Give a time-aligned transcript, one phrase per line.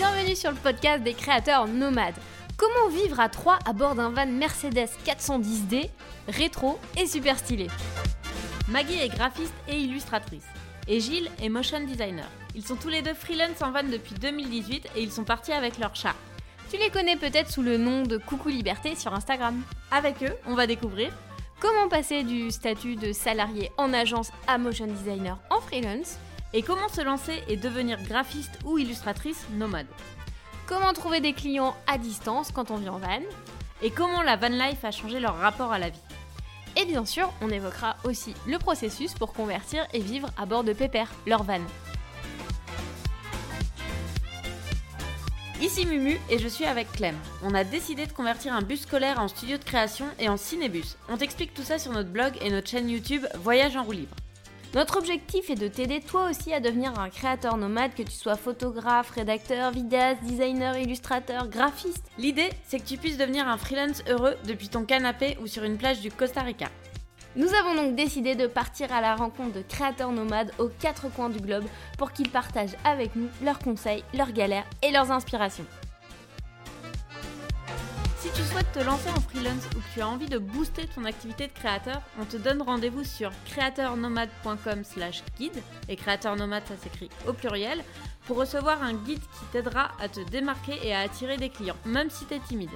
[0.00, 2.14] Bienvenue sur le podcast des créateurs nomades.
[2.56, 5.90] Comment vivre à 3 à bord d'un van Mercedes 410D,
[6.26, 7.66] rétro et super stylé
[8.68, 10.46] Maggie est graphiste et illustratrice.
[10.88, 12.24] Et Gilles est motion designer.
[12.54, 15.76] Ils sont tous les deux freelance en van depuis 2018 et ils sont partis avec
[15.76, 16.14] leur chat.
[16.70, 19.60] Tu les connais peut-être sous le nom de Coucou Liberté sur Instagram.
[19.90, 21.12] Avec eux, on va découvrir
[21.60, 26.16] comment passer du statut de salarié en agence à motion designer en freelance
[26.52, 29.86] et comment se lancer et devenir graphiste ou illustratrice nomade.
[30.66, 33.20] Comment trouver des clients à distance quand on vit en van
[33.82, 36.00] et comment la van life a changé leur rapport à la vie.
[36.76, 40.72] Et bien sûr, on évoquera aussi le processus pour convertir et vivre à bord de
[40.72, 41.60] Pépère, leur van.
[45.60, 47.14] Ici Mumu et je suis avec Clem.
[47.42, 50.96] On a décidé de convertir un bus scolaire en studio de création et en cinébus.
[51.10, 54.16] On t'explique tout ça sur notre blog et notre chaîne YouTube Voyage en roue libre.
[54.72, 58.36] Notre objectif est de t'aider toi aussi à devenir un créateur nomade, que tu sois
[58.36, 62.04] photographe, rédacteur, vidéaste, designer, illustrateur, graphiste.
[62.18, 65.76] L'idée, c'est que tu puisses devenir un freelance heureux depuis ton canapé ou sur une
[65.76, 66.68] plage du Costa Rica.
[67.34, 71.30] Nous avons donc décidé de partir à la rencontre de créateurs nomades aux quatre coins
[71.30, 71.66] du globe
[71.98, 75.66] pour qu'ils partagent avec nous leurs conseils, leurs galères et leurs inspirations.
[78.20, 81.06] Si tu souhaites te lancer en freelance ou que tu as envie de booster ton
[81.06, 86.76] activité de créateur, on te donne rendez-vous sur créateurnomade.com slash guide, et créateur nomade ça
[86.76, 87.82] s'écrit au pluriel,
[88.26, 92.10] pour recevoir un guide qui t'aidera à te démarquer et à attirer des clients, même
[92.10, 92.68] si tu es timide.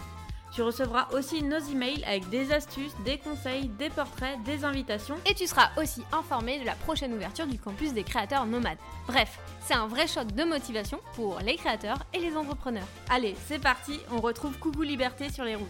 [0.55, 5.17] Tu recevras aussi nos emails avec des astuces, des conseils, des portraits, des invitations.
[5.29, 8.79] Et tu seras aussi informé de la prochaine ouverture du campus des créateurs nomades.
[9.09, 12.87] Bref, c'est un vrai shot de motivation pour les créateurs et les entrepreneurs.
[13.11, 15.67] Allez, c'est parti, on retrouve Coucou Liberté sur les routes.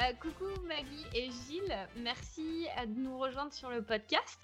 [0.00, 4.38] Euh, coucou Maggie et Gilles, merci de nous rejoindre sur le podcast.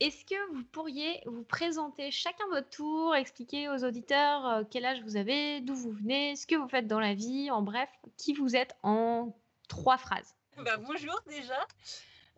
[0.00, 5.02] Est-ce que vous pourriez vous présenter chacun votre tour, expliquer aux auditeurs euh, quel âge
[5.02, 8.32] vous avez, d'où vous venez, ce que vous faites dans la vie, en bref, qui
[8.32, 9.36] vous êtes en
[9.68, 10.36] trois phrases?
[10.64, 11.66] Bah, Bonjour déjà,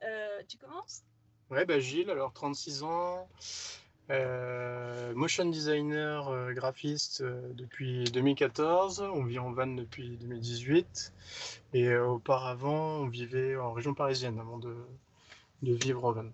[0.04, 1.02] euh, tu commences?
[1.50, 3.28] Ouais, bah, Gilles, alors 36 ans,
[4.10, 11.12] euh, motion designer, graphiste depuis 2014, on vit en van depuis 2018
[11.74, 14.74] et auparavant on vivait en région parisienne avant de,
[15.62, 16.30] de vivre en van.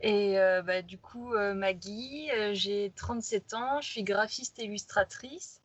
[0.00, 5.60] Et euh, bah, du coup, euh, Maggie, euh, j'ai 37 ans, je suis graphiste illustratrice.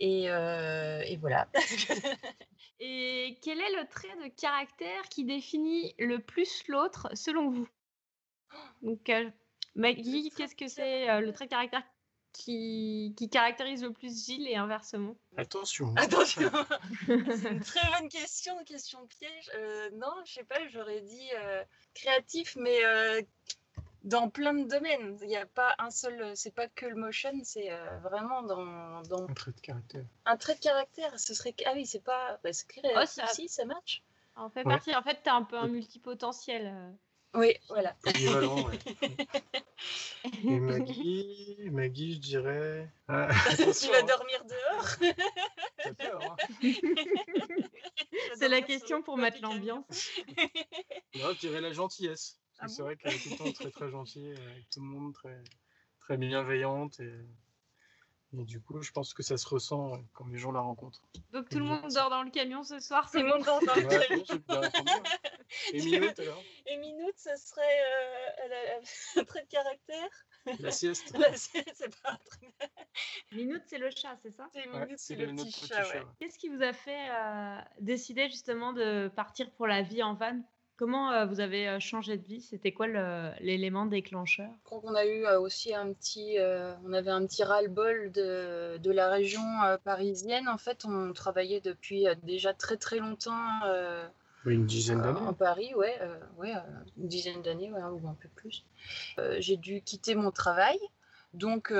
[0.00, 1.48] Et, et voilà.
[2.80, 7.68] et quel est le trait de caractère qui définit le plus l'autre selon vous?
[8.82, 9.10] Donc,
[9.74, 11.82] Maggie, qu'est-ce que c'est le trait de caractère
[12.38, 15.92] qui, qui, caractérise le plus Gilles et inversement Attention.
[15.96, 16.50] Attention.
[17.06, 19.50] c'est une très bonne question, question piège.
[19.94, 21.30] non, je sais pas, j'aurais dit
[21.94, 22.80] créatif, mais
[24.04, 25.18] dans plein de domaines.
[25.22, 29.02] Il n'y a pas un seul, c'est pas que le motion, c'est euh, vraiment dans,
[29.02, 30.04] dans, Un trait de caractère.
[30.24, 31.54] Un trait de caractère, ce serait.
[31.66, 32.38] Ah oui, c'est pas.
[32.42, 33.26] Bah, oh, ça...
[33.28, 34.02] Si, ça marche.
[34.36, 34.94] En fait partie.
[34.94, 36.74] En fait, tu as un peu un multipotentiel.
[37.34, 37.40] Euh.
[37.40, 37.94] Oui, voilà.
[38.02, 38.78] Polyvalent, ouais.
[40.44, 42.90] Et Maggie, Maggie, je dirais.
[43.06, 44.96] Ah, tu vas dormir dehors
[46.22, 46.36] hein.
[48.36, 50.10] C'est la question pour mettre l'ambiance.
[51.16, 52.40] Non, je dirais la gentillesse.
[52.60, 55.14] Ah c'est vrai qu'elle est tout le temps très très gentille avec tout le monde,
[55.14, 55.40] très,
[56.00, 56.98] très bienveillante.
[56.98, 57.14] Et,
[58.36, 61.02] et, du coup, je pense que ça se ressent quand les gens la rencontrent.
[61.32, 63.82] Donc tout le monde dort dans le camion ce soir le monde dort dans le
[63.82, 65.02] camion.
[65.72, 68.80] Et Minute alors Et Minute, ça serait euh,
[69.16, 70.26] un trait de caractère
[70.60, 71.16] la sieste.
[71.18, 72.50] La sieste, c'est pas un truc.
[73.32, 74.48] Minute, c'est le chat, c'est ça?
[74.52, 75.84] C'est Minute, c'est le, petit chat.
[75.84, 80.14] chat Qu'est-ce qui vous a fait euh, décider justement de partir pour la vie en
[80.14, 80.40] van?
[80.78, 82.40] Comment euh, vous avez euh, changé de vie?
[82.40, 82.86] C'était quoi
[83.40, 84.48] l'élément déclencheur?
[84.60, 86.36] Je crois qu'on a eu euh, aussi un petit,
[86.86, 89.42] on avait un petit ras-le-bol de, de, la région
[89.82, 90.48] parisienne.
[90.48, 93.60] En fait, on travaillait depuis déjà très très longtemps.
[94.46, 95.20] Oui, une dizaine d'années.
[95.20, 95.98] En Paris, ouais,
[96.38, 96.52] ouais
[96.96, 98.64] une dizaine d'années, ouais, ou un peu plus.
[99.38, 100.78] J'ai dû quitter mon travail.
[101.34, 101.72] Donc,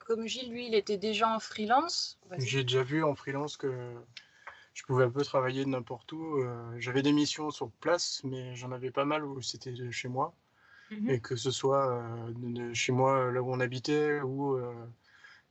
[0.00, 2.18] comme Gilles, lui, il était déjà en freelance.
[2.36, 3.72] J'ai déjà vu en freelance que
[4.78, 6.38] je pouvais un peu travailler de n'importe où.
[6.38, 10.32] Euh, j'avais des missions sur place, mais j'en avais pas mal où c'était chez moi.
[10.92, 11.10] Mhm.
[11.10, 14.72] Et que ce soit euh, chez moi, là où on habitait, ou euh,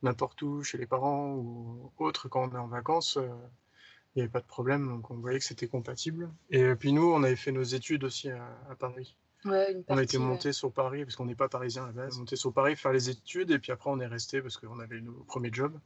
[0.02, 4.30] n'importe où, chez les parents ou autre, quand on est en vacances, il n'y avait
[4.30, 4.88] pas de problème.
[4.88, 6.30] Donc on voyait que c'était compatible.
[6.48, 10.52] Et puis nous, on avait fait nos études aussi à Paris on a été monté
[10.52, 12.16] sur Paris parce qu'on n'est pas parisien à la base.
[12.16, 14.80] On monté sur Paris faire les études et puis après on est resté parce qu'on
[14.80, 15.78] avait nos premiers jobs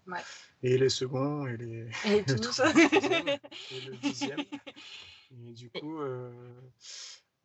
[0.62, 4.40] et les seconds et les et tout, ça et le dixième.
[5.46, 6.30] Et du coup, euh,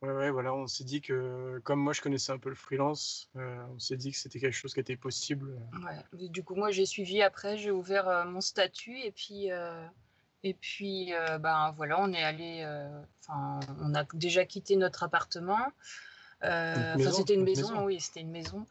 [0.00, 3.28] Ouais, ouais, voilà, on s'est dit que, comme moi je connaissais un peu le freelance,
[3.34, 5.60] euh, on s'est dit que c'était quelque chose qui était possible.
[5.82, 6.28] Ouais.
[6.28, 9.48] Du coup, moi j'ai suivi après, j'ai ouvert euh, mon statut et puis,
[10.44, 12.66] et puis ben voilà, on est allé,
[13.26, 15.66] enfin, on a déjà quitté notre appartement.
[16.42, 18.66] Enfin, c'était une maison, oui, c'était une maison.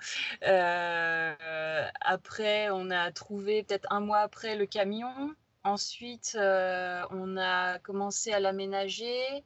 [2.01, 5.35] après, on a trouvé peut-être un mois après le camion.
[5.63, 9.43] Ensuite, on a commencé à l'aménager.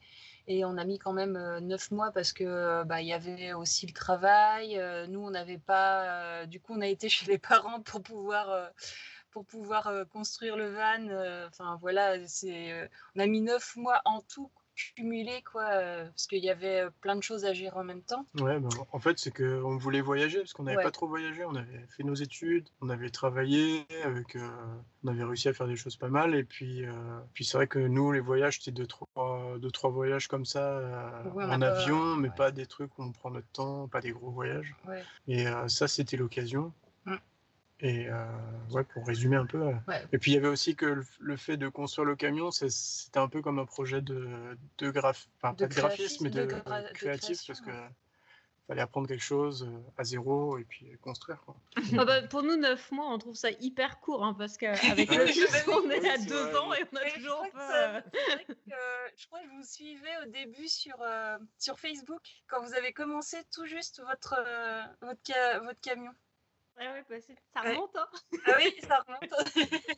[0.47, 3.13] Et on a mis quand même euh, neuf mois parce que euh, bah, il y
[3.13, 4.77] avait aussi le travail.
[4.77, 6.45] Euh, nous, on n'avait pas.
[6.47, 8.71] du coup, on a été chez les parents pour pouvoir
[9.31, 11.47] pour pouvoir construire le van.
[11.47, 12.89] Enfin voilà, c'est.
[13.15, 14.51] on a mis neuf mois en tout
[14.95, 18.01] cumulé, quoi, euh, parce qu'il y avait euh, plein de choses à gérer en même
[18.01, 18.25] temps.
[18.39, 21.45] Ouais, ben, en fait, c'est qu'on voulait voyager, parce qu'on n'avait pas trop voyagé.
[21.45, 24.49] On avait fait nos études, on avait travaillé, avec, euh,
[25.03, 26.35] on avait réussi à faire des choses pas mal.
[26.35, 26.85] Et puis,
[27.33, 31.23] puis c'est vrai que nous, les voyages, c'était deux, trois, deux, trois voyages comme ça,
[31.35, 34.75] en avion, mais pas des trucs où on prend notre temps, pas des gros voyages.
[35.27, 36.73] Et ça, c'était l'occasion.
[37.81, 38.25] Et euh,
[38.69, 39.61] ouais, pour résumer un peu.
[39.61, 39.73] Euh,
[40.11, 43.27] et puis il y avait aussi que le, fait de construire le camion, c'était un
[43.27, 44.27] peu comme un projet de,
[44.77, 45.27] de, graph...
[45.37, 46.45] enfin, de graphisme, mais de,
[46.93, 47.71] créatif, parce que
[48.67, 51.41] fallait apprendre quelque chose euh, à zéro et puis construire.
[51.43, 51.55] Quoi.
[51.97, 55.25] Ah bah, pour nous, neuf mois, on trouve ça hyper court, hein, parce qu'avec le
[55.25, 58.03] juste, on est à deux ans et on a toujours pas.
[59.17, 61.03] je crois que je vous suivais au début sur,
[61.57, 64.35] sur Facebook, quand vous avez commencé tout juste votre,
[65.01, 66.11] votre, votre camion.
[66.77, 67.15] Ah ouais, bah
[67.53, 68.07] ça remonte, hein
[68.47, 69.33] Ah oui, ça remonte.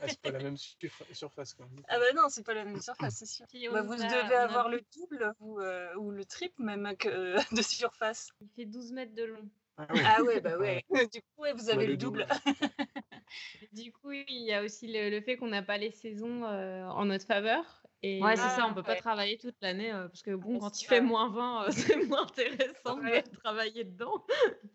[0.01, 1.83] ah, c'est pas la même surface quand même.
[1.87, 3.45] Ah bah non, c'est pas la même surface, c'est sûr.
[3.71, 8.31] Bah, vous devez avoir le double ou, euh, ou le triple même que, de surface.
[8.41, 9.49] Il fait 12 mètres de long.
[9.77, 10.83] Ah, ouais, bah ouais.
[11.11, 12.27] Du coup, vous avez le double.
[13.71, 17.05] du coup, il y a aussi le, fait qu'on n'a pas les saisons euh, en
[17.05, 17.82] notre faveur.
[18.05, 20.81] Et ouais, c'est ça, on peut pas travailler toute l'année euh, parce que bon, quand
[20.81, 24.25] il fait moins 20, c'est moins intéressant de travailler dedans.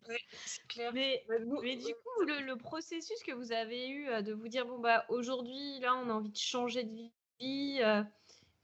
[0.08, 0.16] Oui,
[0.46, 0.92] c'est clair.
[0.94, 1.25] Mais,
[1.62, 5.78] mais du coup, le, processus que vous avez eu de vous dire bon bah aujourd'hui
[5.80, 6.92] là, on a envie de changer de
[7.38, 7.82] vie,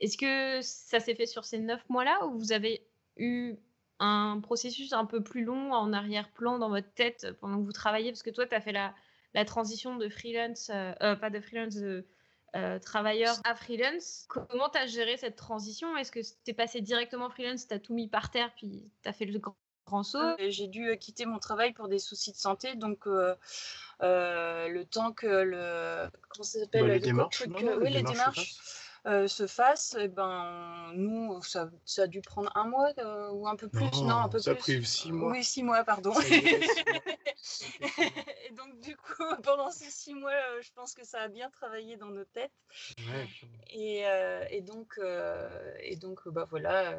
[0.01, 3.57] est-ce que ça s'est fait sur ces neuf mois-là ou vous avez eu
[4.01, 8.11] un processus un peu plus long en arrière-plan dans votre tête pendant que vous travaillez?
[8.11, 8.95] Parce que toi, tu as fait la,
[9.35, 12.07] la, transition de freelance, euh, euh, pas de freelance, de
[12.55, 14.27] euh, travailleur à freelance.
[14.29, 15.97] Comment tu as géré cette transition?
[15.97, 19.09] Est-ce que tu es passé directement freelance, tu as tout mis par terre, puis tu
[19.09, 20.19] as fait le grand, saut?
[20.39, 26.09] J'ai dû quitter mon travail pour des soucis de santé, donc le temps que le.
[26.29, 26.83] Comment ça s'appelle?
[26.87, 27.45] Bah, Les démarches.
[27.47, 28.57] oui, les démarches
[29.07, 33.47] euh, se fasse, eh ben, nous, ça, ça, a dû prendre un mois euh, ou
[33.47, 33.91] un peu plus.
[34.03, 34.77] Non, un peu ça plus.
[34.77, 35.31] a pris six mois.
[35.31, 36.15] Oui, six mois, pardon.
[36.31, 36.61] et
[38.57, 41.97] donc, du coup, pendant ces six mois, euh, je pense que ça a bien travaillé
[41.99, 42.51] dans nos têtes.
[43.71, 44.05] Et,
[44.51, 44.99] et, donc,
[45.81, 46.97] et donc bah, voilà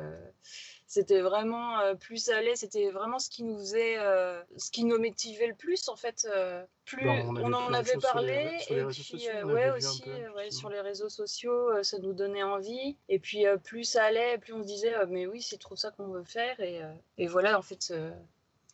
[0.88, 4.84] c'était vraiment euh, plus ça allait, c'était vraiment ce qui nous faisait, euh, ce qui
[4.86, 6.28] nous motivait le plus en fait.
[6.30, 10.04] Euh, plus on, en avait parlé et puis ouais aussi
[10.52, 12.96] sur les réseaux sociaux, ça nous donnait envie.
[13.10, 16.08] Et puis plus ça allait, plus on se disait mais oui c'est trop ça qu'on
[16.10, 16.82] veut faire et,
[17.18, 17.92] et voilà en fait.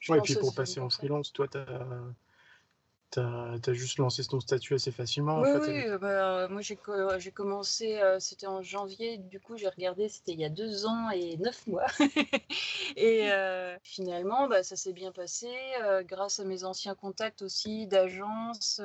[0.09, 1.65] ouais, et puis pour passer en freelance, toi tu as
[3.11, 5.41] tu as, juste lancé ton statut assez facilement.
[5.41, 9.67] Oui, en fait, oui bah, moi j'ai commencé, euh, c'était en janvier, du coup j'ai
[9.67, 11.87] regardé, c'était il y a deux ans et neuf mois.
[12.95, 15.49] et euh, finalement, bah, ça s'est bien passé
[15.83, 18.81] euh, grâce à mes anciens contacts aussi d'agence.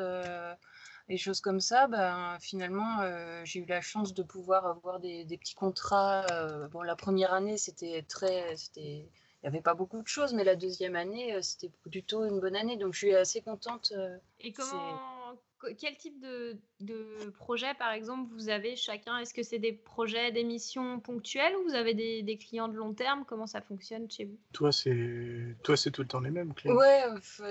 [1.08, 2.98] et choses comme ça, bah, finalement,
[3.44, 6.27] j'ai eu la chance de pouvoir avoir des, des petits contrats.
[6.72, 9.06] bon, la première année, c'était très, c'était
[9.46, 12.41] il n'y avait pas beaucoup de choses, mais la deuxième année, euh, c'était plutôt une
[12.41, 12.76] bonne année.
[12.76, 13.93] Donc, je suis assez contente.
[13.96, 15.38] Euh, Et comment,
[15.79, 19.19] quel type de, de, projet, par exemple, vous avez chacun?
[19.19, 22.74] Est-ce que c'est des projets, des missions ponctuelles ou vous avez des, des, clients de
[22.74, 23.24] long terme?
[23.24, 24.36] Comment ça fonctionne chez vous?
[24.53, 26.74] Toi, c'est toi, c'est tout le temps les mêmes clients.
[26.74, 27.05] Ouais,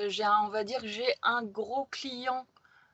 [0.09, 2.45] j'ai on va dire que j'ai un gros client.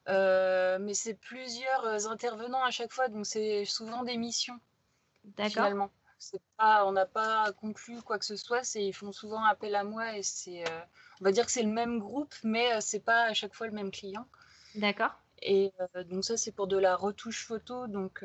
[0.10, 4.60] Euh, mais c'est plusieurs intervenants à chaque fois, donc c'est souvent des missions.
[5.24, 5.90] D'accord
[6.58, 8.64] pas, on n'a pas conclu quoi que ce soit.
[8.64, 10.80] C'est, ils font souvent appel à moi et c'est, euh,
[11.20, 13.68] on va dire que c'est le même groupe, mais euh, c'est pas à chaque fois
[13.68, 14.26] le même client.
[14.76, 15.12] D'accord.
[15.42, 18.24] Et euh, donc ça, c'est pour de la retouche photo, donc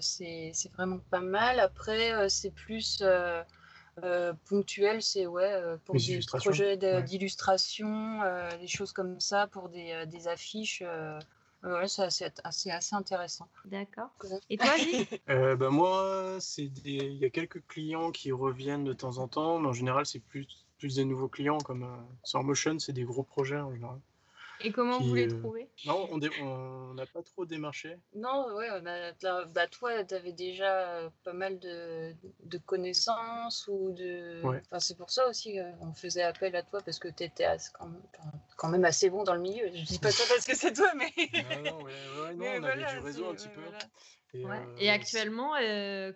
[0.00, 1.60] c'est, c'est vraiment pas mal.
[1.60, 3.02] Après, c'est plus
[4.48, 8.20] ponctuel, c'est ouais pour des projets d'illustration,
[8.58, 10.82] des choses comme ça, pour des, des affiches.
[11.64, 13.48] Ouais, c'est assez, assez, intéressant.
[13.64, 14.10] D'accord.
[14.50, 14.68] Et toi,
[15.30, 19.68] euh, bah, Moi, il y a quelques clients qui reviennent de temps en temps, mais
[19.68, 20.46] en général, c'est plus,
[20.78, 21.58] plus des nouveaux clients.
[21.58, 23.98] Comme euh, sur Motion, c'est des gros projets en général.
[24.64, 25.68] Et comment vous les trouvez?
[25.84, 27.98] Non, on n'a pas trop démarché.
[28.14, 33.92] Non, ouais, on a, bah, toi, tu avais déjà pas mal de, de connaissances ou
[33.92, 34.40] de.
[34.44, 37.86] Enfin, c'est pour ça aussi qu'on faisait appel à toi parce que tu étais quand,
[37.86, 38.02] même,
[38.56, 39.66] quand même assez bon dans le milieu.
[39.74, 41.12] Je dis pas ça parce que c'est toi, mais.
[41.64, 41.92] non, ouais,
[42.22, 43.60] ouais, non, on avait du réseau un petit peu.
[44.78, 45.52] Et, actuellement,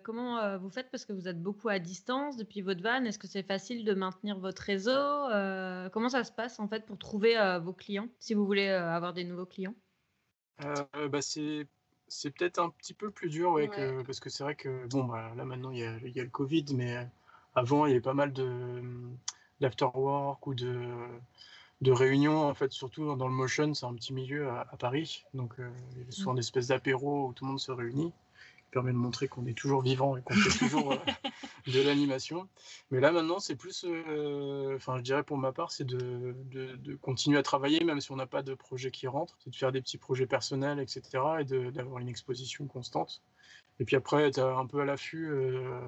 [0.03, 0.89] comment vous faites?
[0.91, 3.03] Parce que vous êtes beaucoup à distance depuis votre van.
[3.05, 4.91] Est-ce que c'est facile de maintenir votre réseau
[5.91, 9.23] Comment ça se passe en fait pour trouver vos clients si vous voulez avoir des
[9.23, 9.75] nouveaux clients?
[10.59, 11.67] Bah, c'est
[12.09, 15.03] c'est peut-être un petit peu plus dur, ouais, Que, parce que c'est vrai que bon,
[15.05, 17.07] bah, là maintenant il y, a, il y a le Covid, mais
[17.55, 18.81] avant il y avait pas mal de
[19.59, 20.81] d'afterwork ou de
[21.81, 25.23] de réunions, en fait, surtout dans le motion, c'est un petit milieu à, Paris.
[25.33, 28.11] Donc, euh, il y a souvent une espèce d'apéro où tout le monde se réunit.
[28.57, 30.97] qui permet de montrer qu'on est toujours vivant et qu'on fait toujours euh,
[31.67, 32.49] de l'animation.
[32.91, 36.95] Mais là, maintenant, c'est plus, euh, enfin, je dirais pour ma part, c'est de, de,
[36.95, 39.37] continuer à travailler, même si on n'a pas de projet qui rentre.
[39.39, 41.01] C'est de faire des petits projets personnels, etc.
[41.39, 43.21] et d'avoir une exposition constante.
[43.79, 45.79] Et puis après, être un peu à l'affût euh,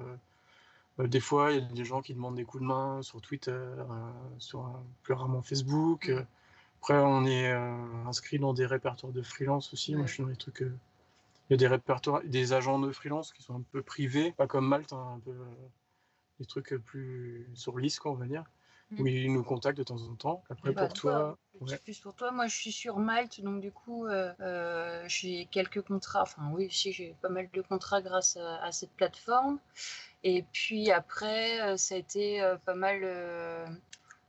[1.08, 3.50] des fois, il y a des gens qui demandent des coups de main sur Twitter,
[3.50, 3.84] euh,
[4.38, 4.70] sur
[5.02, 6.12] plus rarement Facebook.
[6.80, 9.94] Après, on est euh, inscrit dans des répertoires de freelance aussi.
[9.94, 10.60] Moi, je suis dans les trucs.
[10.60, 14.46] il y a des répertoires, des agents de freelance qui sont un peu privés, pas
[14.46, 15.34] comme Malte, hein, un peu
[16.40, 18.44] des trucs plus sur liste, quoi, on va dire.
[18.90, 19.00] Mm.
[19.00, 20.42] Où ils nous contactent de temps en temps.
[20.50, 21.38] Après, bah, pour toi.
[21.84, 24.06] Plus pour toi, moi je suis sur Malte, donc du coup
[25.06, 29.58] j'ai quelques contrats, enfin oui, j'ai pas mal de contrats grâce à cette plateforme.
[30.24, 33.00] Et puis après, euh, ça a été euh, pas mal.
[33.02, 33.66] Euh,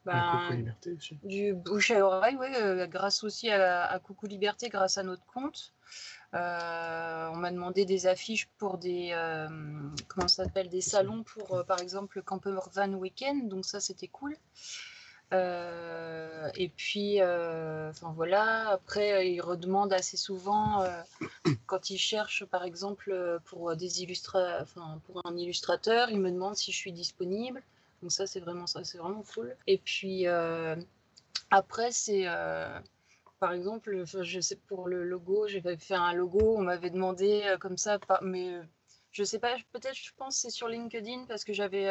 [0.06, 1.18] ben, Liberté aussi.
[1.24, 2.50] Du bouche à oreille, oui,
[2.90, 5.72] grâce aussi à, Coucou Liberté, grâce à notre compte.
[6.34, 6.38] on
[7.38, 9.14] m'a demandé des affiches pour des
[10.10, 14.10] comment ça s'appelle des salons pour par exemple le Camper Van Weekend donc ça c'était
[14.10, 14.36] cool
[15.34, 21.02] euh, et puis, euh, enfin voilà, après, ils redemandent assez souvent, euh,
[21.66, 23.90] quand ils cherchent, par exemple, pour, des
[25.06, 27.64] pour un illustrateur, ils me demandent si je suis disponible.
[28.02, 29.56] Donc ça, c'est vraiment, ça, vraiment cool.
[29.66, 30.28] Et puis,
[31.50, 32.26] après, c'est...
[33.40, 37.78] par exemple, je sais pour le logo, j'avais fait un logo, on m'avait demandé comme
[37.78, 38.60] ça, mais
[39.12, 41.90] je sais pas, peut-être je pense c'est sur LinkedIn parce que j'avais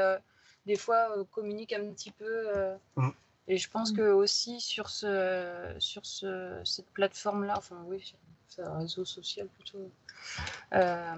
[0.67, 2.53] des fois communique un petit peu
[2.97, 3.11] mmh.
[3.49, 3.97] Et je pense mmh.
[3.97, 8.15] que aussi sur, ce, sur ce, cette plateforme-là, enfin oui,
[8.49, 9.91] c'est un réseau social plutôt,
[10.75, 11.17] euh,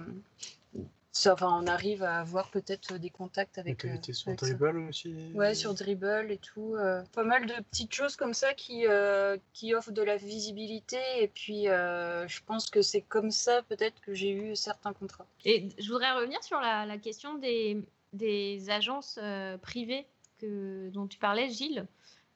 [1.11, 3.85] ça, enfin, on arrive à avoir peut-être des contacts avec.
[3.85, 6.75] Euh, sur Dribble aussi Ouais, sur Dribble et tout.
[6.75, 8.83] Euh, pas mal de petites choses comme ça qui,
[9.53, 10.99] qui offrent de la visibilité.
[11.19, 15.25] Et puis, je pense que c'est comme ça peut-être que j'ai eu certains contrats.
[15.45, 19.17] Et je voudrais revenir sur la, la question des, des agences
[19.61, 20.05] privées
[20.37, 21.87] que, dont tu parlais, Gilles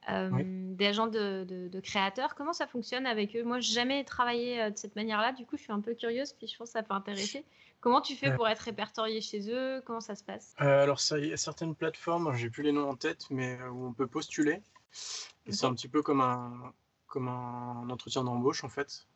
[0.07, 2.35] des agents de, créateurs.
[2.35, 3.43] Comment ça fonctionne avec eux?
[3.43, 5.33] Moi, je n'ai jamais travaillé euh, de cette manière-là.
[5.33, 7.45] Du coup, je suis un peu curieuse, puis je pense que ça peut intéresser.
[7.81, 9.81] Comment tu fais pour être répertorié chez eux?
[9.85, 10.53] Comment ça se passe?
[10.59, 13.69] Euh, Alors, il y a certaines plateformes, j'ai plus les noms en tête, mais euh,
[13.69, 14.61] où on peut postuler.
[14.91, 16.73] C'est un petit peu comme un,
[17.07, 19.07] comme un entretien d'embauche, en fait.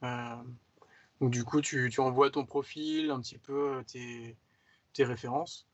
[1.19, 4.37] donc, du coup, tu, tu, envoies ton profil, un petit peu tes,
[4.93, 5.67] tes références.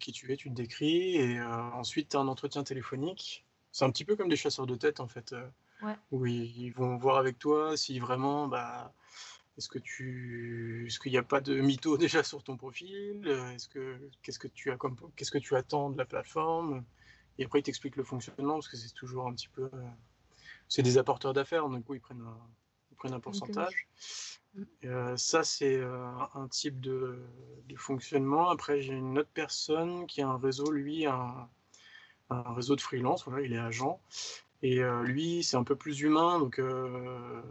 [0.00, 3.44] Qui tu es, tu te décris, et ensuite tu as un entretien téléphonique.
[3.74, 5.48] C'est un petit peu comme des chasseurs de tête en fait, euh,
[6.12, 8.92] où ils, vont voir avec toi si vraiment, bah,
[9.58, 13.50] est-ce que tu, est-ce qu'il n'y a pas de mytho déjà sur ton profil, euh,
[13.50, 16.84] est-ce que, qu'est-ce que tu as comme, qu'est-ce que tu attends de la plateforme,
[17.38, 19.88] et après ils t'expliquent le fonctionnement parce que c'est toujours un petit peu, euh,
[20.68, 22.38] c'est des apporteurs d'affaires, donc ils prennent un,
[23.04, 23.86] prennent un pourcentage.
[24.54, 25.16] Mm.
[25.16, 27.18] ça, c'est un type de,
[27.68, 28.50] de, fonctionnement.
[28.50, 31.48] Après, j'ai une autre personne qui a un réseau, lui, un,
[32.30, 34.00] un réseau de freelance, voilà, il est agent.
[34.62, 37.42] Et euh, lui, c'est un peu plus humain, donc euh,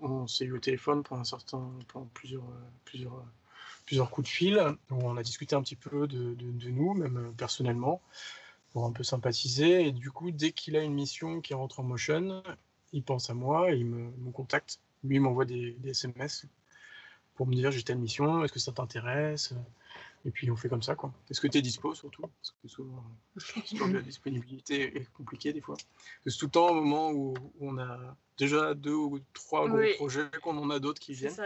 [0.00, 2.44] on s'est eu au téléphone pendant un certain, pendant plusieurs,
[2.86, 3.22] plusieurs,
[3.84, 7.34] plusieurs coups de fil, où on a discuté un petit peu de, de, nous, même
[7.36, 8.00] personnellement,
[8.72, 9.88] pour un peu sympathiser.
[9.88, 12.42] Et du coup, dès qu'il a une mission qui rentre en motion,
[12.92, 14.78] il pense à moi et il me, me contacte.
[15.04, 16.46] Lui, m'envoie des, des, SMS
[17.34, 19.54] pour me dire j'ai telle mission, est-ce que ça t'intéresse?
[20.26, 21.12] Et puis on fait comme ça, quoi.
[21.30, 22.22] Est-ce que tu es dispo surtout?
[22.22, 23.04] Parce que souvent,
[23.92, 25.76] la disponibilité est compliquée des fois.
[26.26, 30.30] C'est tout le temps au moment où, on a déjà deux ou trois gros projets,
[30.42, 31.36] qu'on en a d'autres qui viennent.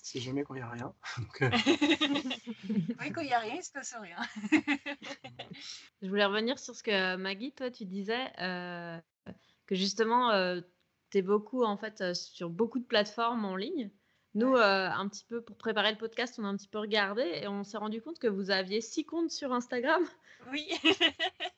[0.00, 0.94] C'est jamais quand il n'y a rien.
[1.42, 1.50] Euh,
[3.00, 4.16] oui, quand il n'y a rien, il se passe rien.
[6.02, 8.98] Je voulais revenir sur ce que Maggie, toi, tu disais, euh,
[9.66, 10.60] que justement, euh,
[11.10, 13.90] tu es beaucoup, en fait, sur beaucoup de plateformes en ligne.
[14.34, 17.22] Nous, euh, un petit peu pour préparer le podcast, on a un petit peu regardé
[17.22, 20.04] et on s'est rendu compte que vous aviez six comptes sur Instagram.
[20.52, 20.68] Oui.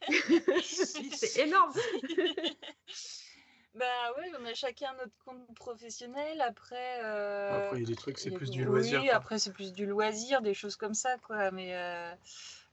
[0.62, 1.73] c'est énorme.
[3.75, 3.85] Bah
[4.19, 6.40] oui, on a chacun notre compte professionnel.
[6.40, 9.00] Après, euh, après il y a des trucs, c'est plus du loisir.
[9.00, 11.52] Oui, après c'est plus du loisir, des choses comme ça, quoi.
[11.52, 12.12] Mais euh,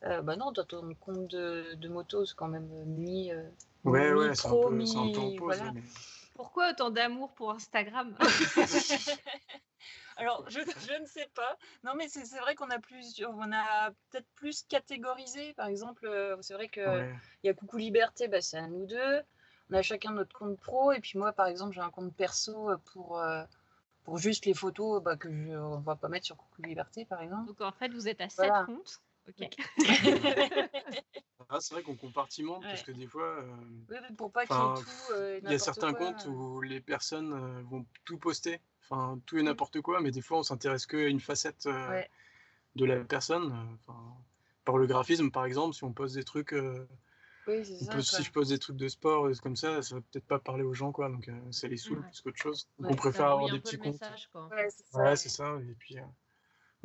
[0.06, 3.32] euh, bah non, toi, ton compte de, de moto, c'est quand même mis.
[3.84, 5.62] ouais, ouais, c'est un, peu, en pause.
[6.38, 8.16] Pourquoi autant d'amour pour Instagram
[10.18, 11.58] Alors, je, je, ne sais pas.
[11.84, 15.54] Non, mais c'est vrai qu'on a plus, on a peut-être plus catégorisé.
[15.54, 16.10] Par exemple,
[16.42, 19.22] c'est vrai qu'il il y a Coucou Liberté, bah, c'est à nous deux
[19.70, 20.92] on a chacun notre compte pro.
[20.92, 23.44] Et puis moi, par exemple, j'ai un compte perso pour, euh,
[24.04, 27.22] pour juste les photos bah, que je ne va pas mettre sur Coucou Liberté, par
[27.22, 27.48] exemple.
[27.48, 29.02] Donc en fait, vous êtes à 7 comptes.
[29.28, 29.48] Ok.
[31.50, 33.28] ah, c'est vrai qu'on compartimente parce que des fois.
[33.28, 33.56] Euh,
[33.90, 35.14] oui, pour pas qu'il y ait tout.
[35.14, 39.44] Euh, il y a certains comptes où les personnes vont tout poster, enfin tout et
[39.44, 41.68] n'importe quoi, mais des fois on s'intéresse qu'à une facette
[42.76, 43.78] de la personne.
[44.66, 46.54] par le graphisme, par exemple, si on poste des trucs
[47.64, 50.64] si je pose des trucs de sport euh, comme ça, ça va peut-être pas parler
[50.64, 51.10] aux gens, quoi.
[51.10, 52.68] Donc, euh, ça les saoule plus qu'autre chose.
[52.80, 54.02] on préfère avoir des petits comptes.
[54.94, 55.58] Ouais, c'est ça.
[55.70, 56.04] Et puis, euh,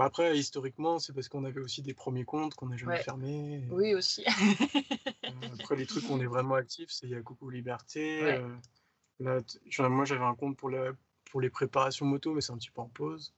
[0.03, 3.65] bah, après, historiquement, c'est parce qu'on avait aussi des premiers comptes qu'on n'a jamais fermés.
[3.71, 4.25] Oui, aussi.
[5.61, 8.41] après, les trucs où on est vraiment actif, c'est il y a Coucou Liberté.
[9.21, 9.39] Là,
[9.89, 10.93] moi, j'avais un compte pour, la,
[11.31, 13.33] pour les préparations moto, mais c'est un petit peu en pause.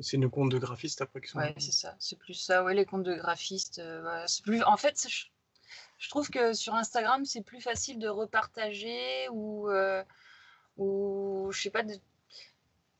[0.00, 1.38] C'est nos comptes de graphistes après qui sont.
[1.38, 1.94] Ouais, c'est ça.
[2.00, 2.64] C'est plus ça.
[2.64, 3.80] Ouais, les comptes de graphistes.
[4.26, 4.64] c'est plus.
[4.64, 5.06] En fait,
[5.98, 10.02] je trouve que sur Instagram, c'est plus facile de repartager ou, euh,
[10.76, 11.84] ou je sais pas,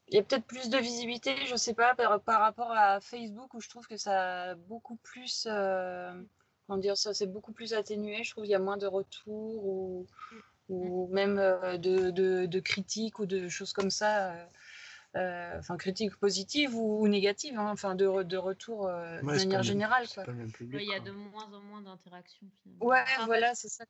[0.08, 3.60] il y a peut-être plus de visibilité, je sais pas, par, rapport à Facebook où
[3.60, 6.12] je trouve que ça a beaucoup plus, euh,
[6.66, 8.22] comment dire ça, c'est beaucoup plus atténué.
[8.22, 10.06] Je trouve qu'il y a moins de retours ou,
[10.68, 14.32] ou même euh, de, de, de, critiques ou de choses comme ça.
[14.32, 14.44] Euh,
[15.16, 20.06] euh, enfin critiques positives ou, négatives, hein, enfin de, de retour euh, de manière générale.
[20.60, 22.48] il y a de moins en moins d'interactions.
[22.80, 23.84] Ouais, voilà, c'est ça.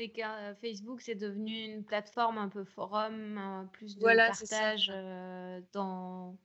[0.00, 4.90] C'est que euh, Facebook, c'est devenu une plateforme un peu forum, plus de partage
[5.74, 6.38] dans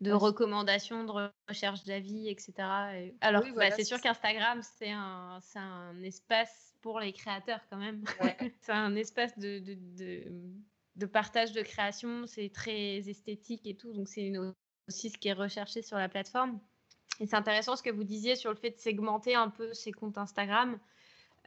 [0.00, 2.52] de recommandations, de recherche d'avis, etc.
[3.20, 8.04] Alors, bah, c'est sûr qu'Instagram, c'est un, un espace pour les créateurs quand même.
[8.60, 10.30] c'est un espace de, de,
[10.94, 14.32] de partage de création, c'est très esthétique et tout, donc c'est
[14.86, 16.60] aussi ce qui est recherché sur la plateforme.
[17.18, 19.90] Et c'est intéressant ce que vous disiez sur le fait de segmenter un peu ses
[19.90, 20.78] comptes Instagram,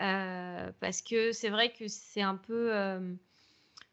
[0.02, 3.14] euh, parce que c'est vrai que c'est un peu euh,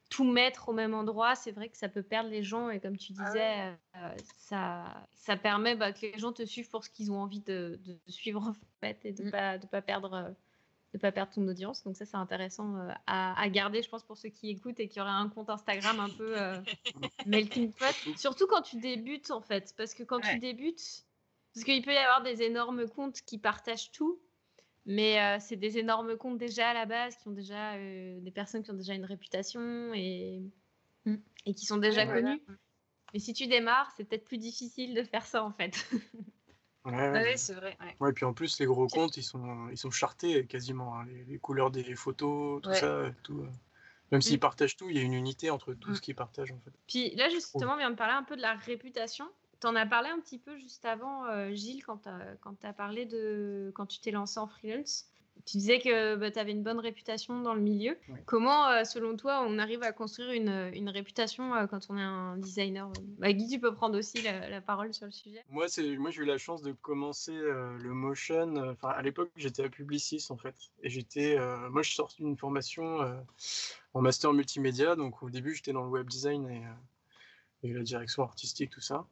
[0.08, 2.96] tout mettre au même endroit, c'est vrai que ça peut perdre les gens, et comme
[2.96, 6.90] tu ah disais, euh, ça, ça permet bah, que les gens te suivent pour ce
[6.90, 9.30] qu'ils ont envie de, suivre en fait, et de ne mm.
[9.30, 10.34] pas, de pas perdre
[10.92, 11.84] de pas perdre ton audience.
[11.84, 12.74] Donc ça, c'est intéressant
[13.06, 16.08] à, garder, je pense, pour ceux qui écoutent et qui auraient un compte Instagram un
[16.08, 16.34] peu
[17.26, 17.94] melting pot.
[18.16, 19.72] Surtout quand tu débutes, en fait.
[19.76, 21.04] Parce que quand tu débutes,
[21.54, 24.20] parce qu'il peut y avoir des énormes comptes qui partagent tout,
[24.86, 28.62] mais euh, c'est des énormes comptes déjà à la base, qui ont déjà des personnes
[28.62, 30.42] qui ont déjà une réputation et,
[31.04, 31.16] mm.
[31.46, 32.42] et qui sont déjà connues.
[33.12, 35.86] Mais si tu démarres, c'est peut-être plus difficile de faire ça, en fait.
[36.86, 37.76] Ouais, c'est vrai.
[38.00, 38.12] Ouais.
[38.12, 40.98] puis en plus, les gros comptes, ils sont, ils sont chartés quasiment.
[40.98, 41.06] Hein.
[41.28, 43.10] Les, couleurs des photos, tout ça.
[43.22, 43.50] Tout, euh.
[44.10, 44.40] Même s'ils mm.
[44.40, 45.94] partagent tout, il y a une unité entre tout mm.
[45.94, 46.72] ce qu'ils partagent en fait.
[46.88, 49.26] Puis là, justement, on vient de parler un peu de la réputation.
[49.60, 53.04] Tu en as parlé un petit peu juste avant, euh, Gilles, quand tu as, parlé
[53.04, 55.10] de quand tu t'es lancé en freelance?
[55.46, 57.96] Tu disais que bah, tu avais une bonne réputation dans le milieu.
[58.26, 62.02] Comment, euh, selon toi, on arrive à construire une, une réputation euh, quand on est
[62.02, 62.90] un designer?
[63.18, 65.42] Bah, Guy, tu peux prendre aussi la, parole sur le sujet.
[65.48, 65.66] Moi,
[65.98, 68.56] moi j'ai eu la chance de commencer euh, le motion.
[68.56, 70.54] Enfin, à l'époque, j'étais à Publicis, en fait.
[70.82, 71.38] Et j'étais.
[71.70, 72.98] moi, je sortais d'une formation
[73.94, 74.96] en master multimédia.
[74.96, 76.62] Donc, au début, j'étais dans le web design et,
[77.62, 79.06] et la direction artistique, tout ça.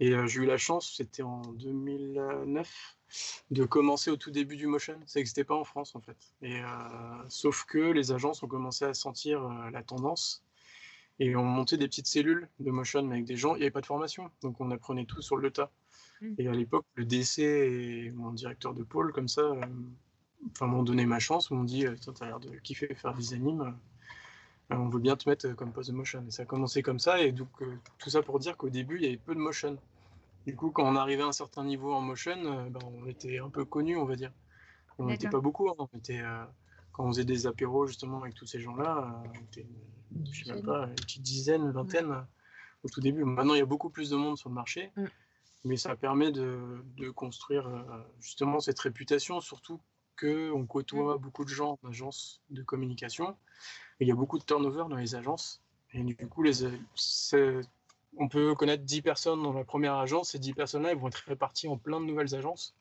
[0.00, 2.96] Et j'ai eu la chance, c'était en 2009
[3.50, 4.98] de commencer au tout début du motion.
[5.06, 6.16] Ça n'existait pas en France en fait.
[6.42, 10.44] Et, euh, sauf que les agences ont commencé à sentir euh, la tendance
[11.18, 13.54] et ont monté des petites cellules de motion avec des gens.
[13.54, 15.70] Il n'y avait pas de formation, donc on apprenait tout sur le tas.
[16.20, 16.34] Mm.
[16.38, 21.06] Et à l'époque, le DC et mon directeur de pôle, comme ça, euh, m'ont donné
[21.06, 23.74] ma chance, m'ont dit Tu as l'air de kiffer faire des animes,
[24.70, 26.24] on veut bien te mettre comme poste de motion.
[26.26, 27.48] Et ça a commencé comme ça, et donc
[27.98, 29.78] tout ça pour dire qu'au début, il y avait peu de motion.
[30.46, 33.40] Du coup, quand on arrivait à un certain niveau en motion, euh, ben, on était
[33.40, 34.32] un peu connu, on va dire.
[34.98, 35.68] On n'était pas beaucoup.
[35.68, 35.74] Hein.
[35.78, 36.44] On était, euh,
[36.92, 39.66] quand on faisait des apéros justement avec tous ces gens-là, euh, on était,
[40.30, 42.24] je sais même pas, une petite dizaine, une vingtaine
[42.84, 43.24] au tout début.
[43.24, 45.04] Maintenant, il y a beaucoup plus de monde sur le marché, mm.
[45.64, 47.68] mais ça permet de, de construire
[48.20, 49.80] justement cette réputation, surtout
[50.18, 51.20] qu'on côtoie mm.
[51.20, 53.36] beaucoup de gens en agence de communication.
[54.00, 55.62] Et il y a beaucoup de turnover dans les agences.
[55.92, 56.64] Et du coup, les,
[58.16, 61.24] on peut connaître 10 personnes dans la première agence, et 10 personnes-là, elles vont être
[61.26, 62.74] réparties en plein de nouvelles agences.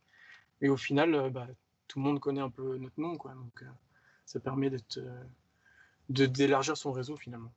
[0.61, 1.47] Et au final, euh, bah,
[1.87, 3.33] tout le monde connaît un peu notre nom, quoi.
[3.33, 3.65] Donc, euh,
[4.25, 5.23] ça permet euh,
[6.09, 7.53] de d'élargir son réseau finalement.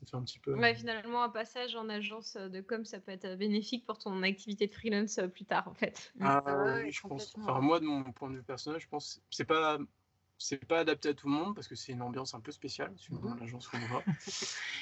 [0.00, 0.54] Ça fait un petit peu.
[0.54, 4.66] Ouais, finalement, un passage en agence de com, ça peut être bénéfique pour ton activité
[4.66, 6.12] de freelance plus tard, en fait.
[6.20, 6.42] Ah,
[6.82, 7.34] oui, je pense.
[7.38, 9.78] Enfin, moi, de mon point de vue personnel, je pense c'est pas
[10.38, 12.92] c'est pas adapté à tout le monde parce que c'est une ambiance un peu spéciale
[12.96, 14.02] sur mmh l'agence où on va.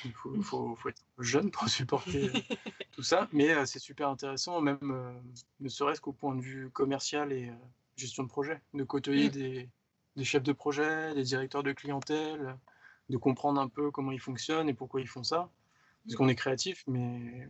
[0.05, 2.31] Il faut, faut, faut, être jeune pour supporter
[2.93, 5.23] tout ça, mais c'est super intéressant, même
[5.61, 7.51] ne serait-ce qu'au point de vue commercial et
[7.97, 9.33] gestion de projet, de côtoyer mmh.
[9.33, 9.69] des,
[10.17, 12.59] des, chefs de projet, des directeurs de clientèle,
[13.09, 15.51] de comprendre un peu comment ils fonctionnent et pourquoi ils font ça.
[16.05, 16.19] Parce mmh.
[16.19, 17.49] qu'on est créatif, mais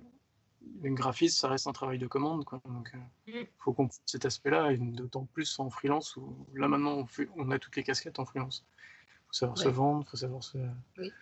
[0.83, 2.45] le graphisme, ça reste un travail de commande.
[2.45, 2.61] Quoi.
[2.65, 2.93] Donc,
[3.27, 3.47] il euh, mm.
[3.59, 7.51] faut comprendre cet aspect-là, et d'autant plus en freelance, où là maintenant, on, fait, on
[7.51, 8.65] a toutes les casquettes en freelance.
[8.69, 10.57] Il faut savoir se vendre, il faut savoir se.
[10.99, 11.13] Oui.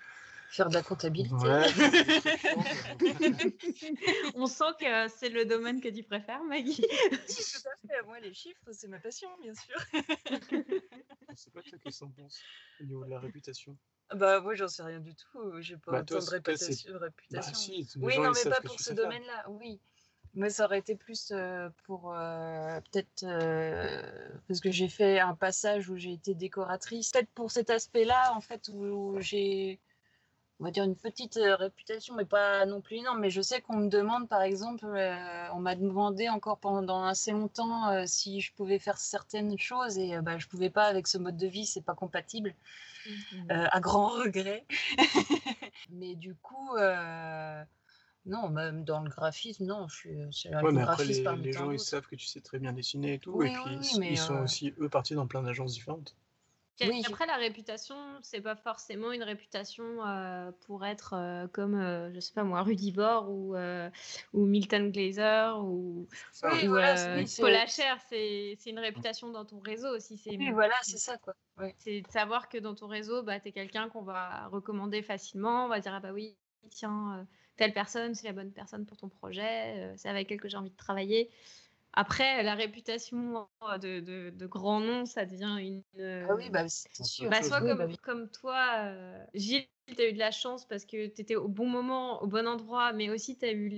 [0.51, 1.35] Faire de la comptabilité.
[4.37, 6.81] on sent que c'est le domaine que tu préfères, Maggie.
[6.81, 8.03] tout à fait.
[8.07, 9.75] Moi, les chiffres, c'est ma passion, bien sûr.
[11.35, 12.41] c'est pas toi qui s'en pense
[12.81, 13.77] au niveau de la réputation.
[14.15, 15.61] Bah, moi, j'en sais rien du tout.
[15.61, 16.93] J'ai pas bah, autant de réputation.
[16.93, 17.75] Bah, réputation.
[18.01, 19.47] oui, non, mais pas pour ce domaine-là.
[19.49, 19.81] Oui.
[20.35, 21.33] Moi, ça aurait été plus
[21.85, 23.25] pour peut-être
[24.49, 27.11] parce que j'ai fait un passage où j'ai été décoratrice.
[27.11, 29.79] Peut-être pour cet aspect-là, en fait, où j'ai
[30.61, 33.21] on va dire une petite réputation, mais pas non plus énorme.
[33.21, 38.07] Mais je sais qu'on me demande, par exemple, on m'a demandé encore pendant assez longtemps
[38.07, 41.47] si je pouvais faire certaines choses et bah, je pouvais pas avec ce mode de
[41.47, 42.55] vie, c'est pas compatible,
[43.07, 44.65] mmh à grand regret.
[45.91, 46.77] mais du coup,
[48.27, 50.17] non, même dans le graphisme, non, je suis.
[50.33, 53.15] C'est ouais, mais après, les, les gens ils savent que tu sais très bien dessiner
[53.15, 56.17] et tout, et puis ils, sont aussi eux partis dans plein d'agences différentes.
[56.81, 62.21] Après, la réputation, c'est pas forcément une réputation euh, pour être euh, comme, euh, je
[62.21, 63.55] sais pas moi, Rudivore ou,
[64.33, 66.09] ou Milton Glaser ou,
[66.43, 66.95] oui, voilà,
[67.39, 70.21] Paul C'est une réputation dans ton réseau aussi.
[70.27, 71.35] Oui, voilà, c'est ça quoi.
[71.79, 75.67] C'est de savoir que dans ton réseau, bah, tu es quelqu'un qu'on va recommander facilement.
[75.67, 76.37] On va dire, ah bah oui,
[76.71, 80.57] tiens, telle personne, c'est la bonne personne pour ton projet, c'est avec elle que j'ai
[80.57, 81.31] envie de travailler.
[81.97, 86.27] Après, la réputation euh, de, de, grand nom, ça devient une.
[86.29, 87.31] Ah oui, bah, c'est sûr.
[87.31, 90.85] Bah, soit comme, bah comme, toi, euh, Gilles, tu as eu de la chance parce
[90.85, 93.69] que tu étais au bon moment, au bon endroit, mais aussi tu as eu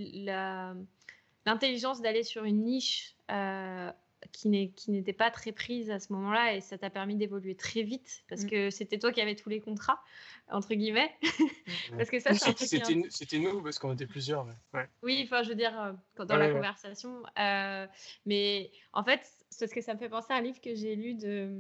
[1.45, 3.93] l'intelligence d'aller sur une niche euh,
[4.33, 8.25] qui n'était pas très prise à ce moment-là et ça t'a permis d'évoluer très vite
[8.29, 8.51] parce mmh.
[8.51, 10.01] que c'était toi qui avais tous les contrats
[10.49, 11.11] entre guillemets.
[11.97, 14.47] Parce que ça c'était nous parce qu'on était plusieurs
[15.03, 17.87] oui enfin je veux dire euh, dans la conversation euh,
[18.27, 20.95] mais en fait c'est ce que ça me fait penser à un livre que j'ai
[20.95, 21.51] lu de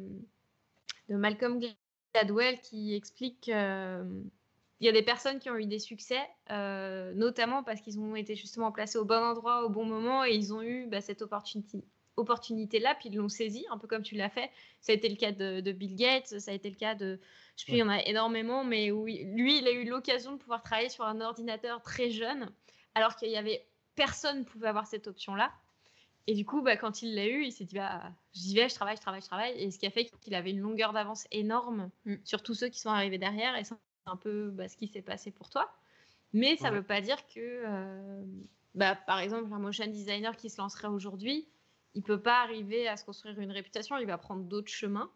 [1.09, 1.61] de Malcolm
[2.15, 4.05] Gladwell qui explique euh,
[4.81, 8.37] il y a des personnes qui ont eu des succès, notamment parce qu'ils ont été
[8.37, 11.83] justement placés au bon endroit, au bon moment, et ils ont eu bah, cette opportunité,
[12.17, 14.51] opportunité-là, puis ils l'ont saisi, un peu comme tu l'as fait.
[14.81, 17.19] Ça a été le cas de, Bill Gates, ça a été le cas de...
[17.57, 20.39] Je sais plus, il y en a énormément, mais lui, il a eu l'occasion de
[20.39, 22.51] pouvoir travailler sur un ordinateur très jeune,
[22.95, 25.53] alors qu'il y avait personne pouvait avoir cette option-là.
[26.29, 28.75] Et du coup, bah, quand il l'a eu, il s'est dit bah, j'y vais, je
[28.75, 29.53] travaille, je travaille, je travaille.
[29.61, 32.17] Et ce qui a fait qu'il avait une longueur d'avance énorme mm.
[32.25, 33.57] sur tous ceux qui sont arrivés derrière.
[33.57, 33.75] Et c'est
[34.07, 35.73] un peu bah, ce qui s'est passé pour toi.
[36.33, 38.23] Mais ça ne veut pas dire que, euh,
[38.75, 41.49] bah, par exemple, un motion designer qui se lancerait aujourd'hui,
[41.97, 45.11] il peut pas arriver à se construire une réputation, il va prendre d'autres chemins.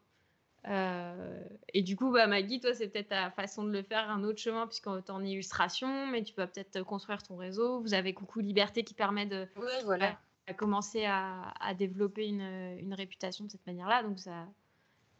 [0.66, 1.42] Euh,
[1.74, 4.40] et du coup, bah, Maggie, toi, c'est peut-être ta façon de le faire, un autre
[4.40, 7.80] chemin, puisqu'on est en illustration, mais tu peux peut-être construire ton réseau.
[7.82, 9.46] Vous avez Coucou Liberté qui permet de
[9.84, 10.18] voilà.
[10.46, 12.40] à, commencer à, développer une,
[12.78, 14.02] une, réputation de cette manière-là.
[14.02, 14.46] Donc, ça,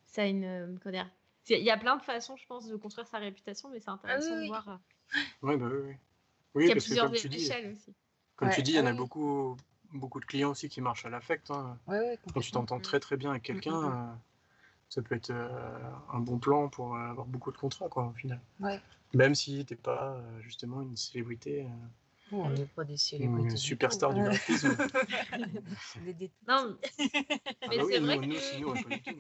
[0.07, 0.79] ça a une.
[1.51, 4.33] Il y a plein de façons, je pense, de construire sa réputation, mais c'est intéressant
[4.33, 4.69] ah de voir.
[4.69, 5.97] Euh, oui, bah, oui,
[6.55, 6.65] oui.
[6.65, 7.95] il y a plusieurs échelles aussi.
[8.37, 9.57] Comme tu dis, il y en a beaucoup,
[9.93, 11.51] beaucoup de clients aussi qui marchent à l'affect.
[11.51, 11.79] Hein.
[12.33, 14.11] Quand tu t'entends très très bien avec mm, quelqu'un, mm, mm.
[14.11, 14.15] Euh,
[14.89, 15.79] ça peut être euh,
[16.13, 18.41] un bon plan pour euh, avoir beaucoup de contrats quoi, au final.
[19.15, 21.67] Même si tu n'es pas justement une célébrité.
[22.33, 23.51] on n'est pas des célébrités.
[23.51, 24.77] Une superstar du graphisme.
[26.49, 27.11] non, mais
[27.63, 29.11] ah bah c'est vrai que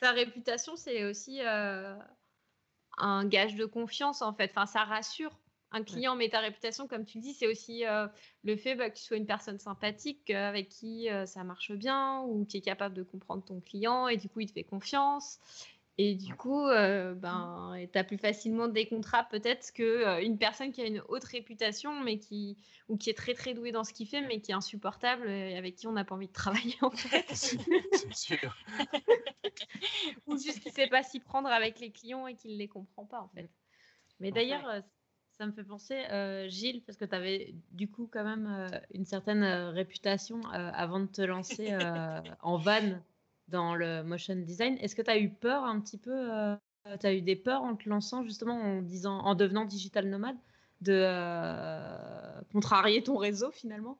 [0.00, 4.50] sa réputation, c'est aussi un gage de confiance en fait.
[4.50, 5.36] Enfin, ça rassure
[5.70, 8.06] un client met ta réputation, comme tu le dis, c'est aussi euh,
[8.42, 11.72] le fait bah, que tu sois une personne sympathique euh, avec qui euh, ça marche
[11.72, 14.64] bien ou qui est capable de comprendre ton client et du coup il te fait
[14.64, 15.38] confiance.
[16.00, 20.86] Et du coup, ben, tu as plus facilement des contrats peut-être qu'une personne qui a
[20.86, 22.56] une haute réputation mais qui,
[22.88, 25.56] ou qui est très très douée dans ce qu'il fait mais qui est insupportable et
[25.56, 27.26] avec qui on n'a pas envie de travailler en fait.
[27.34, 28.56] c'est sûr.
[30.28, 32.68] ou juste qu'il ne sait pas s'y prendre avec les clients et qu'il ne les
[32.68, 33.50] comprend pas en fait.
[34.20, 34.84] Mais d'ailleurs,
[35.38, 38.78] ça me fait penser, euh, Gilles, parce que tu avais du coup quand même euh,
[38.92, 41.72] une certaine euh, réputation avant de te lancer
[42.42, 43.00] en van
[43.46, 44.76] dans le motion design.
[44.78, 47.88] Est-ce que tu as eu peur un petit peu as eu des peurs en te
[47.88, 50.36] lançant justement en disant, en devenant digital nomade,
[50.80, 51.06] de
[52.52, 53.96] contrarier ton réseau finalement?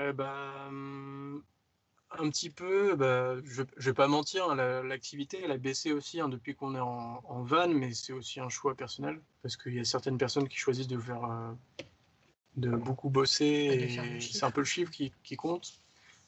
[0.00, 1.42] Eh ben,
[2.10, 6.20] un petit peu, bah, je, ne vais pas mentir, hein, l'activité elle a baissé aussi
[6.20, 9.80] hein, depuis qu'on est en, van, mais c'est aussi un choix personnel parce qu'il y
[9.80, 11.52] a certaines personnes qui choisissent de faire, euh,
[12.56, 15.80] de beaucoup bosser et c'est un peu le chiffre qui, compte.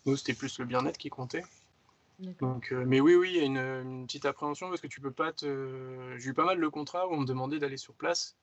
[0.07, 1.45] Nous c'était plus le bien-être qui comptait.
[2.38, 3.45] Donc, euh, mais oui, oui, il y a
[3.81, 6.14] une, petite appréhension parce que tu peux pas te.
[6.19, 8.37] J'ai eu pas mal de contrats où on me demandait d'aller sur place.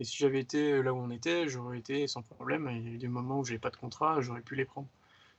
[0.00, 2.68] Et si j'avais été là où on était, j'aurais été sans problème.
[2.72, 4.88] il y a eu des moments où j'avais pas de contrat, j'aurais pu les prendre.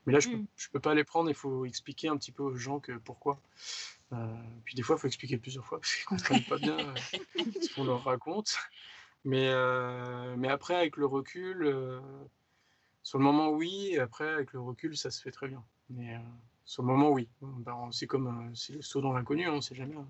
[0.06, 0.48] Mais là, je ne peux, mm.
[0.74, 3.39] peux, pas les prendre, il faut expliquer un petit peu aux gens que pourquoi.
[4.13, 6.78] Euh, puis des fois, il faut expliquer plusieurs fois parce qu'ils ne comprennent pas bien
[6.80, 6.96] euh,
[7.62, 8.56] ce qu'on leur raconte.
[9.24, 11.76] Mais, euh, mais après, avec le recul,
[13.02, 15.63] sur le moment, oui, et après, avec le recul, ça se fait très bien.
[15.89, 16.20] Mais
[16.63, 17.28] sur le moment, oui.
[17.41, 19.96] Ben, c'est comme c'est le saut dans l'inconnu, on ne sait jamais.
[19.96, 20.08] Hein.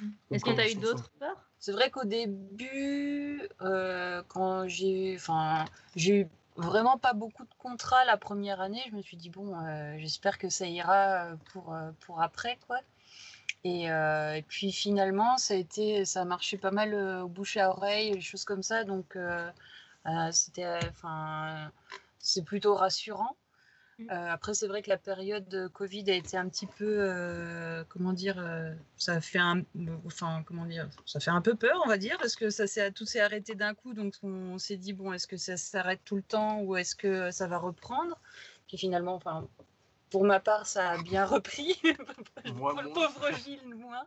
[0.00, 0.34] Mm.
[0.34, 1.50] Est-ce que tu as eu d'autres peurs?
[1.58, 5.18] C'est vrai qu'au début, quand j'ai
[5.94, 8.82] eu vraiment pas beaucoup de contrats la première année.
[8.90, 12.58] Je me suis dit, bon, euh, j'espère que ça ira euh, pour, euh, pour après,
[12.66, 12.80] quoi.
[13.64, 13.88] Et,
[14.46, 18.20] puis finalement, ça a été, ça a marché pas mal au bouche à oreille, des
[18.20, 18.84] choses comme ça.
[18.84, 19.18] Donc,
[20.30, 20.78] c'était,
[22.20, 23.36] c'est plutôt rassurant.
[23.98, 24.10] Mmh.
[24.10, 27.82] Euh, après, c'est vrai que la période de Covid a été un petit peu, euh,
[27.88, 29.62] comment dire, euh, ça fait un,
[30.04, 32.92] enfin, comment dire, ça fait un peu peur, on va dire, parce que ça s'est,
[32.92, 36.16] tout s'est arrêté d'un coup, donc on, s'est dit bon, est-ce que ça s'arrête tout
[36.16, 38.18] le temps ou est-ce que ça va reprendre?
[38.68, 39.48] Puis finalement, enfin,
[40.10, 41.80] pour ma part, ça a bien repris.
[42.58, 44.06] pour le pauvre Gilles, moins.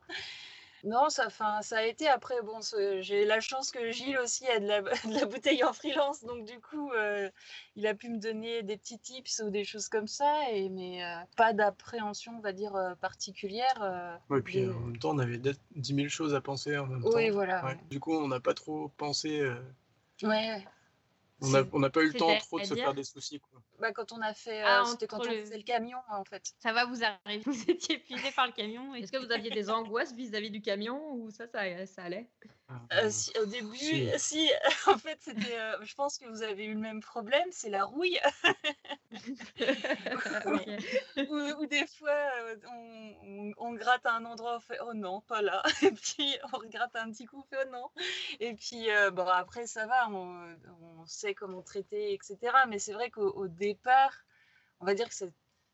[0.83, 2.41] Non, ça, fin, ça a été après.
[2.43, 2.59] Bon,
[2.99, 6.45] j'ai la chance que Gilles aussi a de la, de la bouteille en freelance, donc
[6.45, 7.29] du coup, euh,
[7.75, 11.03] il a pu me donner des petits tips ou des choses comme ça, et, mais
[11.03, 14.19] euh, pas d'appréhension, on va dire, euh, particulière.
[14.29, 15.55] Oui, puis en même temps, on avait 10
[15.95, 17.09] 000 choses à penser en même temps.
[17.13, 17.75] Oui, voilà.
[17.89, 19.49] Du coup, on n'a pas trop pensé.
[20.23, 20.65] Ouais.
[21.41, 23.39] On n'a pas eu le temps trop de se faire des soucis.
[23.39, 23.61] Quoi.
[23.79, 26.53] Bah, quand on a fait, ah, euh, c'était quand on faisait le camion en fait.
[26.59, 28.93] Ça va vous arriver, vous étiez épuisé par le camion.
[28.93, 32.27] Est-ce que vous aviez des angoisses vis-à-vis du camion ou ça, ça, ça allait?
[32.67, 33.77] Ah, euh, si, Au début,
[34.17, 34.51] si.
[34.87, 37.85] en fait, c'était, euh, je pense que vous avez eu le même problème, c'est la
[37.85, 38.19] rouille.
[41.17, 42.19] ou, des fois,
[42.69, 45.63] on, on, gratte à un endroit, on fait oh non, pas là.
[45.81, 47.89] Et puis on regratte un petit coup, on fait oh non.
[48.39, 50.55] Et puis bon, après, ça va, on,
[50.98, 52.37] on sait comment traiter, etc.
[52.67, 54.13] Mais c'est vrai qu'au départ,
[54.79, 55.31] on va dire que c'est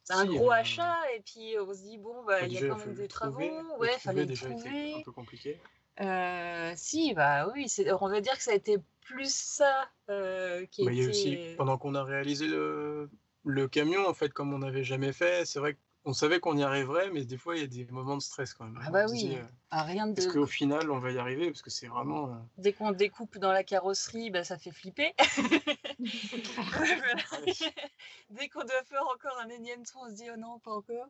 [0.10, 2.78] un gros euh, achat et puis on se dit bon bah, il y a quand
[2.78, 3.40] même des travaux.
[3.80, 4.96] ouais fallait déjà trouver.
[4.96, 5.60] un peu compliqué.
[6.02, 7.68] Euh, si bah oui
[8.02, 11.08] on va dire que ça a été plus ça euh, qui était...
[11.08, 13.10] aussi pendant qu'on a réalisé le,
[13.46, 16.56] le camion en fait comme on n'avait jamais fait c'est vrai que on savait qu'on
[16.56, 18.80] y arriverait, mais des fois, il y a des moments de stress quand même.
[18.86, 20.20] Ah bah oui, euh, rien de...
[20.20, 21.48] Est-ce qu'au final, on va y arriver?
[21.48, 22.30] Parce que c'est vraiment...
[22.30, 25.16] Euh, Dès qu'on découpe dans la carrosserie, bah, ça fait flipper.
[28.30, 31.08] Dès qu'on doit faire encore un énième tour, on se dit, oh non, pas encore.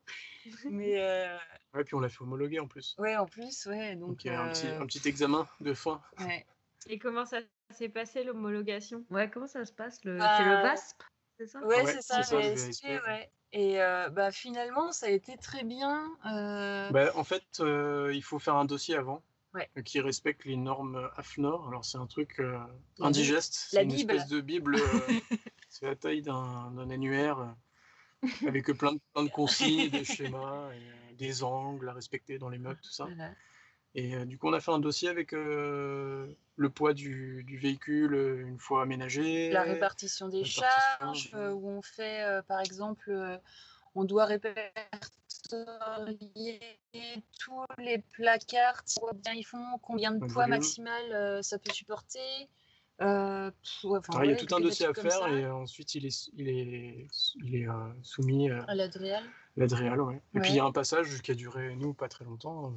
[0.64, 1.38] Mais euh...
[1.74, 2.96] Ouais, puis on l'a fait homologuer en plus.
[2.98, 3.98] Ouais, en plus, ouais.
[3.98, 6.02] Donc, il y a un, petit, euh, un petit examen de fin.
[6.20, 6.46] Ouais.
[6.88, 7.40] Et comment ça
[7.72, 9.04] s'est passé l'homologation?
[9.10, 10.20] Ouais, comment ça se passe le...
[10.20, 11.04] C'est le VASP,
[11.38, 11.60] c'est ça?
[11.66, 13.30] Ouais, c'est ça, le ouais.
[13.56, 16.12] Et euh, bah, finalement, ça a été très bien.
[16.26, 16.90] Euh.
[16.90, 19.24] Bah, en fait, euh, il faut faire un dossier avant
[19.86, 21.70] qui respecte les normes AFNOR.
[21.70, 22.42] Alors, c'est un truc
[23.00, 23.54] indigeste.
[23.70, 24.76] C'est une espèce de Bible.
[25.70, 27.56] c'est la taille d'un annuaire
[28.46, 30.72] avec plein de, plein de consignes, des schémas,
[31.18, 33.08] des angles à respecter dans les meubles, tout ça.
[33.96, 36.36] Et du coup, on a fait un dossier avec le
[36.74, 39.50] poids du, du, véhicule une fois aménagé.
[39.52, 43.40] La répartition des charges, où on fait, par exemple,
[43.96, 46.60] on doit répertorier
[47.40, 52.50] tous les placards, combien ils font, combien de poids maximal ça peut supporter.
[53.02, 53.52] Euh,
[53.84, 57.08] il y a tout un dossier à faire et ensuite il est, il est,
[57.44, 57.68] il est
[58.04, 58.74] soumis à
[59.58, 60.22] ouais.
[60.34, 62.74] Et puis il y a un passage qui a duré, nous, pas très longtemps,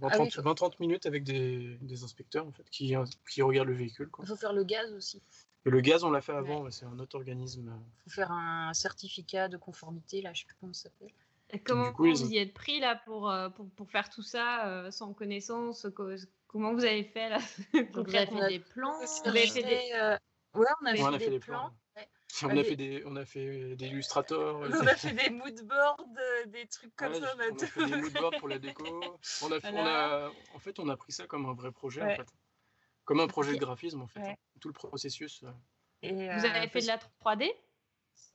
[0.00, 2.94] 20-30 ah minutes avec des, des, inspecteurs en fait, qui,
[3.30, 4.08] qui regardent le véhicule.
[4.20, 5.22] Il faut faire le gaz aussi.
[5.64, 7.72] Et le gaz, on l'a fait avant, c'est un autre organisme.
[8.06, 11.12] Il faut faire un certificat de conformité, là, je sais plus comment ça s'appelle.
[11.50, 14.66] Et comment coup, vous y êtes pris là pour, euh, pour, pour faire tout ça
[14.66, 15.86] euh, sans connaissance
[16.46, 17.38] Comment vous avez fait là
[17.92, 19.92] Vous avez fait des plans Vous avez fait des...
[19.94, 20.16] Euh,
[20.54, 21.70] ouais, on avait fait, des plans.
[22.42, 24.56] On a, fait des, on a fait des illustrateurs.
[24.60, 26.04] On a fait des moodboards,
[26.46, 27.34] des trucs comme ça.
[27.36, 28.84] On a, fait des moodboards pour la déco.
[29.42, 32.16] On a, on a, en fait, on a pris ça comme un vrai projet, en
[32.16, 32.28] fait.
[33.04, 34.36] Comme un projet de graphisme, en fait.
[34.60, 35.44] Tout le processus.
[36.02, 37.52] Et Vous avez fait de la 3D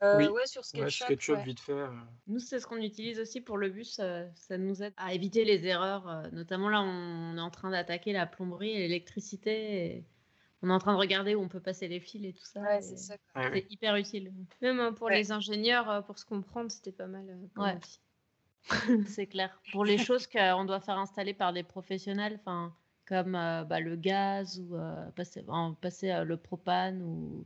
[0.01, 0.27] oui.
[0.27, 1.43] Ouais, sur SketchUp.
[1.43, 1.86] vite fait.
[2.27, 3.99] Nous, c'est ce qu'on utilise aussi pour le bus.
[4.36, 6.29] ça nous aide à éviter les erreurs.
[6.31, 10.05] notamment là, on est en train d'attaquer la plomberie et l'électricité.
[10.63, 12.61] On est en train de regarder où on peut passer les fils et tout ça.
[12.61, 13.15] Ouais, c'est ça.
[13.35, 14.33] C'est hyper utile.
[14.61, 17.25] Même pour les ingénieurs, pour se comprendre, c'était pas mal.
[17.57, 17.77] ouais.
[19.07, 19.61] c'est clair.
[19.71, 22.73] Pour les choses qu'on doit faire installer par des professionnels, enfin
[23.07, 25.43] comme euh, bah, le gaz ou euh, passer,
[25.81, 27.45] passer euh, le propane ou,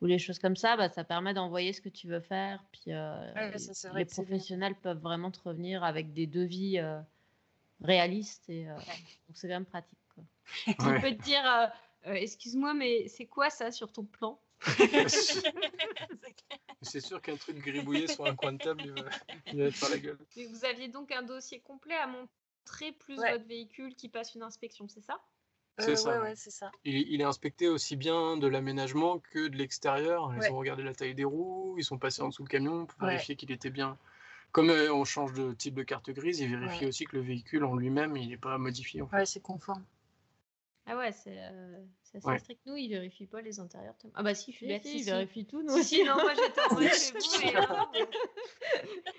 [0.00, 2.64] ou, les choses comme ça, bah, ça permet d'envoyer ce que tu veux faire.
[2.70, 2.92] Puis
[3.94, 6.78] les professionnels peuvent vraiment te revenir avec des devis
[7.82, 9.98] réalistes et donc c'est bien pratique.
[10.14, 10.24] Quoi.
[10.68, 11.42] Il peut te dire,
[12.04, 14.40] excuse-moi, mais c'est quoi ça sur ton plan
[16.82, 19.02] c'est sûr qu'un truc gribouillé sur un coin de table, il va,
[19.52, 20.18] il va être par la gueule.
[20.34, 24.88] vous aviez donc un dossier complet à montrer, plus votre véhicule qui passe une inspection,
[24.88, 25.20] c'est ça?
[25.78, 26.22] C'est euh, ça.
[26.22, 26.70] Ouais, ça.
[26.84, 30.32] Il, est inspecté aussi bien de l'aménagement que de l'extérieur.
[30.34, 33.06] Ils ont regardé la taille des roues, ils sont passés en dessous le camion pour
[33.06, 33.98] vérifier qu'il était bien.
[34.52, 37.64] Comme euh, on change de type de carte grise, ils vérifient aussi que le véhicule
[37.64, 39.02] en lui-même, il n'est pas modifié.
[39.02, 39.16] En fait.
[39.16, 39.84] Ouais, c'est conforme.
[40.88, 42.64] Ah ouais, c'est euh, assez strict.
[42.64, 43.96] Nous, ils vérifient pas les intérieurs.
[44.14, 45.60] Ah bah si, je suis si, ils vérifient tout.
[45.62, 46.78] Nous non, moi j'étais en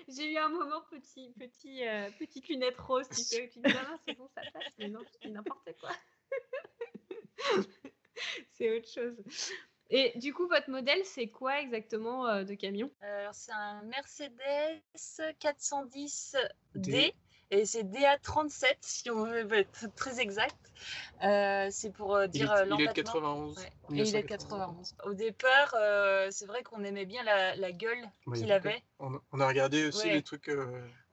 [0.08, 3.50] J'ai eu un moment petit, petit, euh, petite lunette rose, tu sais.
[3.52, 4.62] Tu dis, non, c'est bon, ça passe.
[4.78, 5.90] Mais non, c'est n'importe quoi.
[8.52, 9.22] c'est autre chose.
[9.90, 12.90] Et du coup, votre modèle, c'est quoi exactement euh, de camion?
[13.00, 17.12] Alors, c'est un Mercedes 410D.
[17.50, 20.56] Et c'est DA37, si on veut être très exact.
[21.24, 22.76] Euh, c'est pour euh, dire l'empattement.
[22.76, 23.66] Il est de 91.
[23.90, 24.96] il est de 91.
[25.04, 28.82] Au départ, euh, c'est vrai qu'on aimait bien la, gueule qu'il avait.
[28.98, 30.50] On, a regardé aussi les trucs.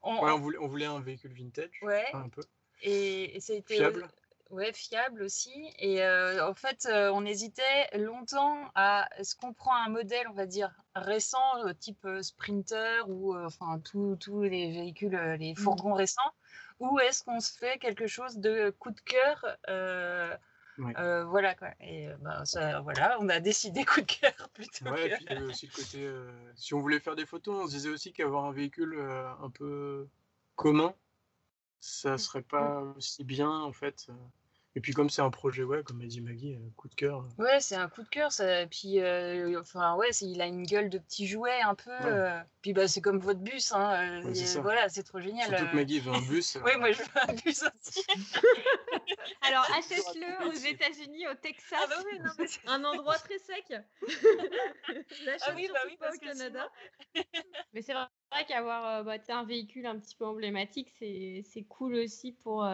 [0.01, 0.37] On...
[0.37, 1.79] voulait, on, voulait, un véhicule vintage.
[1.81, 2.05] Ouais.
[2.13, 2.43] Un peu.
[2.81, 3.75] Et, et ça a été.
[3.75, 4.07] Fiable.
[4.51, 5.73] Ouais, fiable aussi.
[5.79, 10.71] Et en fait, on hésitait longtemps à est-ce qu'on prend un modèle, on va dire,
[10.95, 15.57] récent, type Sprinter ou enfin tous les véhicules, les mmh.
[15.57, 16.31] fourgons récents,
[16.79, 19.57] ou est-ce qu'on se fait quelque chose de coup de cœur
[20.77, 21.69] voilà quoi.
[21.79, 24.85] Et bah, ça, voilà, on a décidé coup de cœur plutôt.
[24.89, 26.09] Ouais, et puis il y avait aussi le côté.
[26.55, 28.99] si on voulait faire des photos, on se disait aussi qu'avoir un véhicule
[29.41, 30.07] un peu
[30.55, 30.93] commun,
[31.79, 32.17] ça mmh.
[32.17, 34.07] serait pas aussi bien en fait.
[34.77, 37.25] Et puis comme c'est un projet, ouais, comme a dit Maggie, euh, coup de cœur.
[37.39, 37.43] Euh.
[37.43, 38.33] Ouais, c'est un coup de cœur.
[38.33, 38.67] Ça...
[38.67, 41.91] Puis, euh, enfin, ouais, il a une gueule de petit jouet un peu.
[42.61, 44.21] Puis bah, c'est comme votre bus, hein.
[44.61, 45.47] voilà, c'est trop génial.
[45.47, 46.57] Surtout que Maggie veut un bus.
[46.65, 48.03] oui, moi je veux un bus aussi.
[49.41, 53.65] Alors achète-le aux États-Unis, au Texas, ah bah un endroit très sec.
[53.71, 56.67] ah oui, bah oui, pas au Canada.
[57.73, 58.07] mais c'est vrai
[58.47, 62.65] qu'avoir bah, un véhicule un petit peu emblématique, c'est cool aussi pour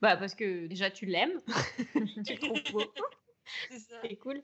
[0.00, 1.40] bah, parce que déjà, tu l'aimes.
[2.26, 2.84] tu trouves beau.
[4.02, 4.42] C'est cool.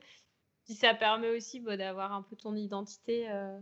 [0.65, 3.29] Puis ça permet aussi bah, d'avoir un peu ton identité.
[3.29, 3.59] Euh,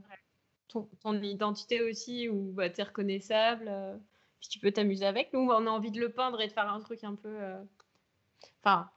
[0.69, 3.65] ton, ton, identité aussi, où bah, tu es reconnaissable.
[3.67, 3.95] Euh,
[4.39, 5.31] puis tu peux t'amuser avec.
[5.33, 7.29] Nous, on a envie de le peindre et de faire un truc un peu.
[7.29, 7.61] Euh,
[8.63, 8.89] enfin,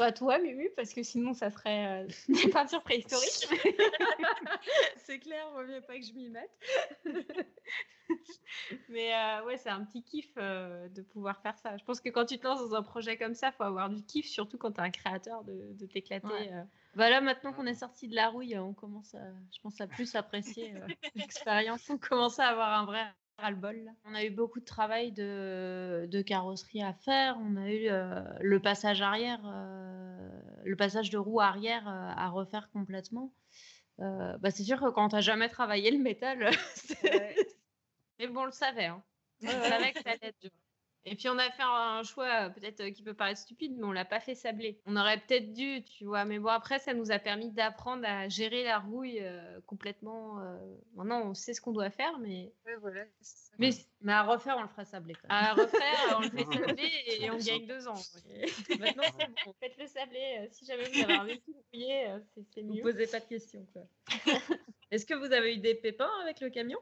[0.00, 3.46] pas toi, Mumu, parce que sinon, ça serait des peintures préhistoriques.
[4.96, 6.50] c'est clair, il vaut mieux pas que je m'y mette.
[8.88, 11.76] Mais euh, ouais, c'est un petit kiff euh, de pouvoir faire ça.
[11.76, 13.90] Je pense que quand tu te lances dans un projet comme ça, il faut avoir
[13.90, 16.50] du kiff, surtout quand tu es un créateur, de, de t'éclater.
[16.50, 16.62] Euh.
[16.94, 19.22] Voilà, maintenant qu'on est sorti de la rouille, on commence, à,
[19.54, 20.72] je pense, à plus apprécier
[21.14, 21.90] l'expérience.
[21.90, 23.04] On commence à avoir un vrai
[23.40, 23.92] ras-le-bol.
[24.04, 27.36] On a eu beaucoup de travail de, de, carrosserie à faire.
[27.40, 27.88] On a eu
[28.40, 29.40] le passage arrière,
[30.64, 33.32] le passage de roue arrière à refaire complètement.
[33.98, 36.50] bah, c'est sûr que quand tu n'as jamais travaillé le métal,
[38.20, 38.86] Mais bon, on le savait.
[38.86, 39.02] Hein.
[39.42, 40.50] On savait que ça allait être dur.
[41.20, 43.92] Puis on a fait un choix euh, peut-être euh, qui peut paraître stupide, mais on
[43.92, 44.80] l'a pas fait sabler.
[44.86, 46.24] On aurait peut-être dû, tu vois.
[46.24, 50.36] Mais bon, après, ça nous a permis d'apprendre à gérer la rouille euh, complètement.
[50.94, 52.50] Maintenant, on sait ce qu'on doit faire, mais.
[52.80, 53.04] voilà,
[53.58, 53.68] mais,
[54.00, 55.12] mais, à refaire, on le fera sabler.
[55.12, 55.44] Quand même.
[55.44, 57.92] À refaire, on le fait sabler et, on gagne deux ans.
[58.80, 59.54] Maintenant, c'est bon.
[59.60, 60.48] Faites le sabler.
[60.52, 62.14] Si jamais vous avez un véhicule rouillé,
[62.54, 62.76] c'est mieux.
[62.76, 63.66] Vous posez pas de questions.
[64.90, 66.78] Est-ce que vous avez eu des pépins avec le camion?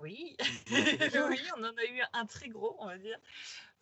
[0.00, 0.36] Oui.
[0.70, 3.18] oui, on en a eu un très gros, on va dire.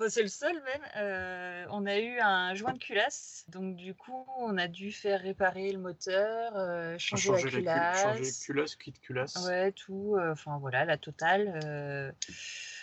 [0.08, 0.82] c'est le seul même.
[0.96, 3.44] Euh, on a eu un joint de culasse.
[3.48, 8.02] Donc, du coup, on a dû faire réparer le moteur, euh, changer, la culasse.
[8.02, 9.36] changer culasse, kit culasse.
[9.46, 10.16] Ouais, tout.
[10.16, 12.14] Euh, enfin, voilà, la totale.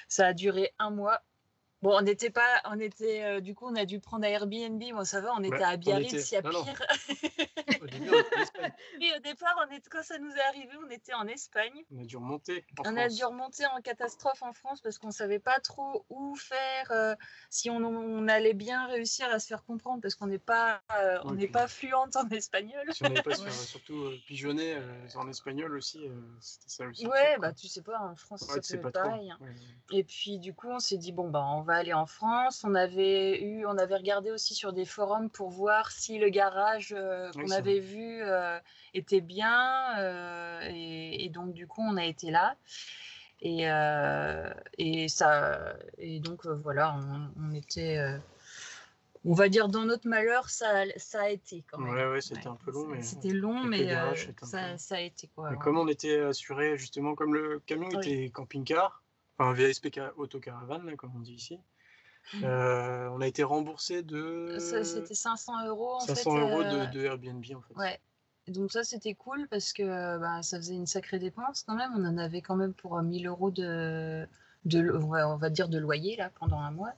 [0.07, 1.21] ça a duré un mois.
[1.87, 4.83] Bon, on n'était pas, on était, du coup, on a dû prendre Airbnb.
[4.91, 6.51] Moi, ça va, on était à Biarritz, il y a pire.
[7.81, 8.09] au début,
[9.15, 11.85] au départ, on est, quand ça nous est arrivé, on était en Espagne.
[11.95, 12.65] On a dû remonter.
[12.79, 16.35] En on a dû remonter en catastrophe en France parce qu'on savait pas trop où
[16.35, 17.15] faire, euh,
[17.49, 21.19] si on, on, allait bien réussir à se faire comprendre parce qu'on n'est pas, euh,
[21.23, 22.93] on n'est pas fluente en espagnol.
[22.93, 24.77] Si on n'avait pas surtout euh, pigeonné
[25.15, 26.09] en espagnol aussi,
[26.41, 27.07] c'était ça aussi.
[27.07, 29.31] Ouais, bah tu sais pas, en France c'est pareil.
[29.31, 29.39] Hein.
[29.91, 32.63] Et puis du coup, on s'est dit bon bah on va aller en France.
[32.63, 36.95] On avait eu, on avait regardé aussi sur des forums pour voir si le garage
[37.33, 38.21] qu'on avait vu
[38.93, 39.95] était bien.
[40.69, 42.55] Et, donc du coup, on a été là.
[43.41, 43.65] Et,
[44.77, 46.97] et ça, et donc voilà,
[47.37, 48.19] on, était
[49.27, 51.93] on va dire dans notre malheur, ça, ça a été quand même.
[51.93, 52.87] Ouais, ouais, c'était un peu long.
[52.87, 53.93] mais C'était long, mais
[54.43, 55.53] ça, ça, a été quoi.
[55.55, 59.03] Comme on était assuré, justement, comme le camion était camping-car,
[59.37, 61.59] enfin VSP autocaravane, comme on dit ici,
[62.33, 62.43] mmh.
[62.43, 64.57] on a été remboursé de.
[64.59, 67.73] C'était 500 euros en 500 euros de, de, Airbnb en fait.
[67.75, 67.99] Ouais,
[68.47, 71.91] donc ça, c'était cool parce que bah, ça faisait une sacrée dépense quand même.
[71.95, 74.25] On en avait quand même pour 1000 euros de,
[74.65, 76.93] de, on va dire de loyer là pendant un mois.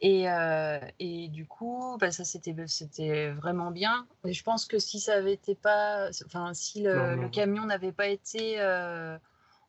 [0.00, 4.06] Et, euh, et, du coup, bah, ça c'était c'était vraiment bien.
[4.24, 8.08] Et je pense que si ça avait été pas, enfin si le, camion n'avait pas
[8.08, 9.18] été euh,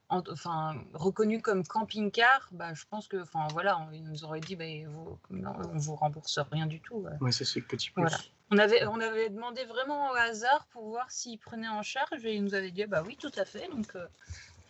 [0.09, 4.65] enfin reconnu comme camping-car, bah, je pense que, enfin voilà, on, nous aurait dit, bah,
[4.87, 7.05] vous, on vous rembourse rien du tout.
[7.31, 8.31] C'est petit plus.
[8.51, 12.35] On avait, on avait demandé vraiment au hasard pour voir s'il prenait en charge et
[12.35, 13.67] il nous avait dit, bah oui, tout à fait.
[13.69, 14.05] Donc, euh,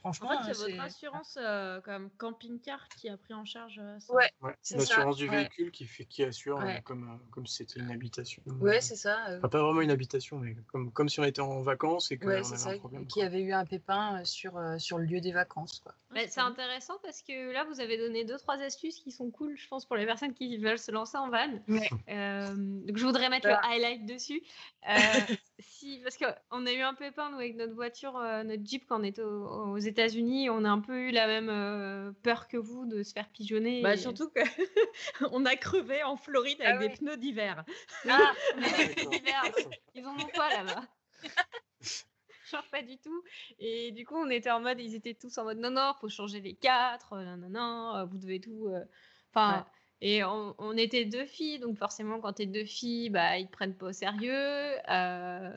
[0.05, 3.99] Franchement, en fait, c'est votre assurance euh, comme camping-car qui a pris en charge euh,
[3.99, 4.13] ça.
[4.13, 4.31] Ouais,
[4.61, 8.43] c'est l'assurance du véhicule qui, fait, qui assure euh, comme, comme si c'était une habitation.
[8.61, 9.17] Ouais, c'est ça.
[9.37, 12.27] Enfin, pas vraiment une habitation, mais comme, comme si on était en vacances et qu'on
[12.27, 13.07] ouais, avait un problème.
[13.07, 15.79] Qui avait eu un pépin sur, sur le lieu des vacances.
[15.79, 15.95] Quoi.
[16.27, 19.67] c'est intéressant parce que là, vous avez donné deux, trois astuces qui sont cool, je
[19.67, 21.51] pense, pour les personnes qui veulent se lancer en van.
[21.67, 24.43] donc, je voudrais mettre le highlight dessus.
[25.59, 29.03] si, parce qu'on a eu un pépin, nous, avec notre voiture, notre Jeep, quand on
[29.03, 32.57] était aux, aux États États-Unis, on a un peu eu la même euh, peur que
[32.57, 33.81] vous de se faire pigeonner.
[33.81, 37.63] Bah, Surtout qu'on a crevé en Floride avec ah des pneus d'hiver.
[38.09, 39.43] Ah, d'hiver,
[39.93, 40.83] ils en ont pas là-bas.
[42.51, 43.23] Genre pas du tout.
[43.57, 46.09] Et du coup, on était en mode, ils étaient tous en mode non, non, faut
[46.09, 48.67] changer les quatre, non, non, non, vous devez tout.
[48.67, 48.83] Euh,
[49.33, 49.65] enfin.
[50.07, 53.73] Et on, était deux filles, donc forcément, quand t'es deux filles, bah, ils te prennent
[53.73, 54.75] pas au sérieux.
[54.87, 55.49] Euh,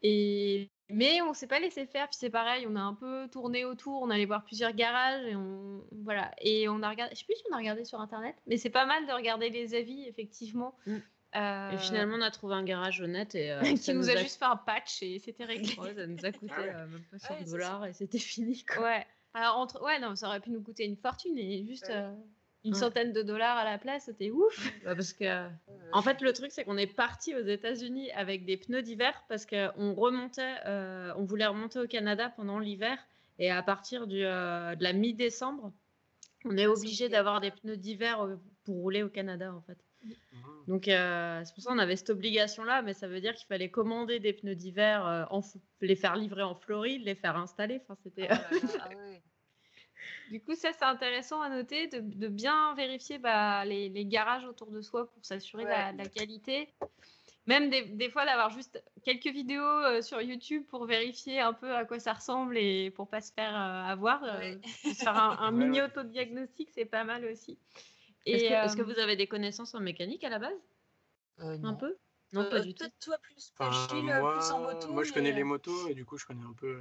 [0.00, 2.08] et mais on ne s'est pas laissé faire.
[2.08, 5.36] Puis c'est pareil, on a un peu tourné autour, on allait voir plusieurs garages et
[5.36, 7.14] on voilà et on a regardé.
[7.14, 9.50] Je sais plus si on a regardé sur internet, mais c'est pas mal de regarder
[9.50, 10.74] les avis effectivement.
[10.86, 10.96] Mm.
[11.36, 14.38] Euh, et finalement, on a trouvé un garage honnête et euh, qui nous, a, juste
[14.38, 15.74] fait un patch et c'était réglé.
[15.74, 18.64] ça nous a coûté ah euh, même pas 100 dollars et c'était fini.
[18.64, 18.84] Quoi.
[18.84, 19.06] Ouais.
[19.34, 21.92] Alors entre ouais non, ça aurait pu nous coûter une fortune et juste
[22.64, 24.72] une centaine de dollars à la place, c'était ouf.
[24.84, 25.48] Bah, parce que,
[25.92, 29.46] en fait, le truc, c'est qu'on est parti aux États-Unis avec des pneus d'hiver parce
[29.46, 32.96] qu'on remontait, euh, on voulait remonter au Canada pendant l'hiver
[33.38, 35.72] et à partir du, euh, de la mi-décembre,
[36.44, 39.78] on est obligé d'avoir des pneus d'hiver euh, pour rouler au Canada, en fait.
[40.04, 40.10] Mmh.
[40.68, 44.20] Donc, c'est pour ça qu'on avait cette obligation-là, mais ça veut dire qu'il fallait commander
[44.20, 45.28] des pneus d'hiver,
[45.80, 47.80] les faire livrer en Floride, les faire installer.
[47.82, 48.28] Enfin, c'était.
[48.30, 48.40] Ah,
[48.80, 48.88] ah
[50.30, 54.80] du coup, ça, c'est intéressant à noter de, bien vérifier bah, les, garages autour de
[54.80, 56.68] soi pour s'assurer la, qualité.
[57.46, 61.84] Même des, fois d'avoir juste quelques vidéos euh, sur YouTube pour vérifier un peu à
[61.84, 64.22] quoi ça ressemble et pour pas se faire euh, avoir.
[64.22, 64.54] Euh,
[64.94, 67.58] faire un, mini autodiagnostic, c'est pas mal aussi.
[68.24, 70.58] Est-ce que, vous avez des connaissances en mécanique à la base?
[71.38, 71.96] Un peu?
[72.32, 72.86] Non, pas du tout.
[73.00, 74.92] Toi plus, moi, en moto.
[74.92, 76.80] Moi, je connais les motos et du coup, je connais un peu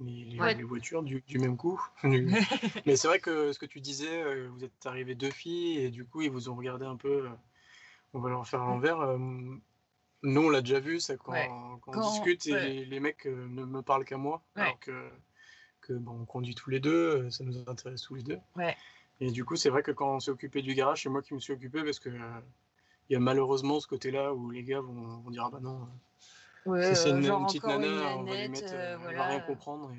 [0.00, 1.80] les, voitures du, même coup.
[2.86, 5.90] Mais c'est vrai que ce que tu disais, euh, vous êtes arrivé deux filles et
[5.90, 7.26] du coup ils vous ont regardé un peu.
[7.26, 7.30] Euh,
[8.12, 9.00] on va leur faire un l'envers.
[9.00, 9.18] Euh,
[10.22, 11.34] nous on l'a déjà vu, ça quand,
[11.86, 15.10] on discute et les, mecs ne me parlent qu'à moi, alors que,
[15.82, 18.38] que bon, on conduit tous les deux, ça nous intéresse tous les deux.
[19.20, 21.34] Et du coup c'est vrai que quand on s'est occupé du garage, c'est moi qui
[21.34, 22.08] me suis occupé parce que
[23.08, 25.86] il y a malheureusement ce côté-là où les gars vont, vont dire ah bah non
[26.94, 29.92] c'est une, petite nana, on va mettre, euh, elle va rien comprendre.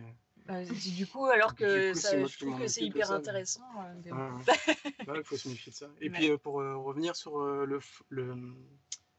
[0.46, 3.62] Bah, du coup, alors que ça, je trouve que c'est hyper intéressant.
[4.06, 5.88] il faut se méfier de ça.
[6.00, 7.80] Et puis, euh, pour euh, revenir sur le,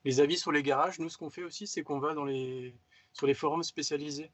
[0.05, 2.75] les avis sur les garages, nous, ce qu'on fait aussi, c'est qu'on va dans les,
[3.13, 4.31] sur les forums spécialisés.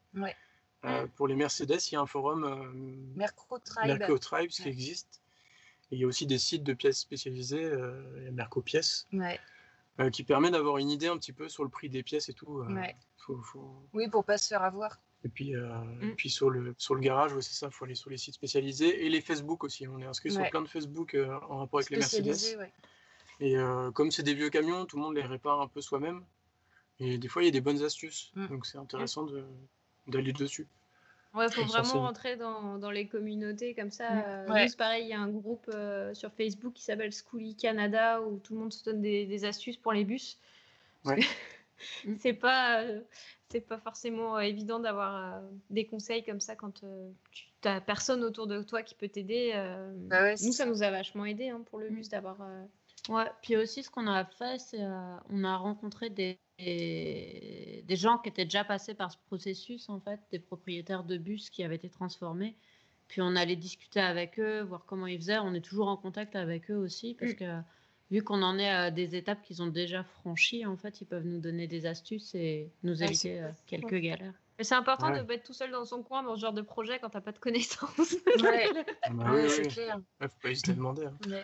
[1.16, 5.20] pour les Mercedes, il y a un forum Merco Tribe, Merco Tribe qui existe.
[5.90, 7.70] Et il y a aussi des sites de pièces spécialisées,
[8.32, 9.06] Merco Pièces.
[9.12, 9.40] Ouais.
[10.00, 12.32] Euh, qui permet d'avoir une idée un petit peu sur le prix des pièces et
[12.32, 12.58] tout.
[12.58, 12.82] Euh,
[13.16, 13.86] faut, faut...
[13.92, 14.98] Oui, pour pas se faire avoir.
[15.22, 16.16] Et puis, euh, mm.
[16.16, 19.06] puis sur, le, sur le garage, c'est ça, il faut aller sur les sites spécialisés
[19.06, 19.86] et les Facebook aussi.
[19.86, 21.16] On est inscrit sur plein de Facebook
[21.48, 22.68] en rapport avec les Mercedes.
[23.38, 23.54] Et
[23.94, 26.24] comme c'est des vieux camions, tout le monde les répare un peu soi-même.
[26.98, 28.32] Et des fois, il y a des bonnes astuces.
[28.34, 28.46] Mm.
[28.48, 29.26] Donc, c'est intéressant
[30.08, 30.66] d'aller dessus.
[31.34, 34.08] Ouais, faut vraiment rentrer dans, dans, les communautés comme ça.
[34.10, 34.22] Mm.
[34.26, 38.38] Euh, pareil, il y a un groupe euh, sur Facebook qui s'appelle Schooly Canada où
[38.38, 40.38] tout le monde se donne des, des astuces pour les bus.
[41.04, 41.18] Ouais.
[42.20, 43.00] c'est pas, euh,
[43.48, 46.86] c'est pas forcément évident d'avoir des conseils comme ça quand tu
[47.64, 49.52] n'as personne autour de toi qui peut t'aider.
[50.08, 51.94] Bah nous, ça nous a vachement aidé hein, pour le mm.
[51.94, 52.38] bus d'avoir.
[53.08, 54.82] Ouais, puis aussi ce qu'on a fait, c'est
[55.30, 60.20] on a rencontré des des gens qui étaient déjà passés par ce processus, en fait,
[60.30, 62.56] des propriétaires de bus qui avaient été transformés.
[63.08, 65.38] Puis on allait discuter avec eux, voir comment ils faisaient.
[65.38, 67.36] On est toujours en contact avec eux aussi, parce mm.
[67.36, 67.60] que
[68.10, 71.26] vu qu'on en est à des étapes qu'ils ont déjà franchies, en fait, ils peuvent
[71.26, 74.34] nous donner des astuces et nous éviter euh, quelques galères.
[74.60, 77.00] C'est important de pas être tout seul dans son coin dans ce genre de projet
[77.00, 78.14] quand t'as pas de connaissances.
[78.40, 78.68] Ouais,
[79.02, 80.00] ah bah oui, c'est clair.
[80.20, 81.06] faut pas hésiter à demander.
[81.06, 81.42] Hein.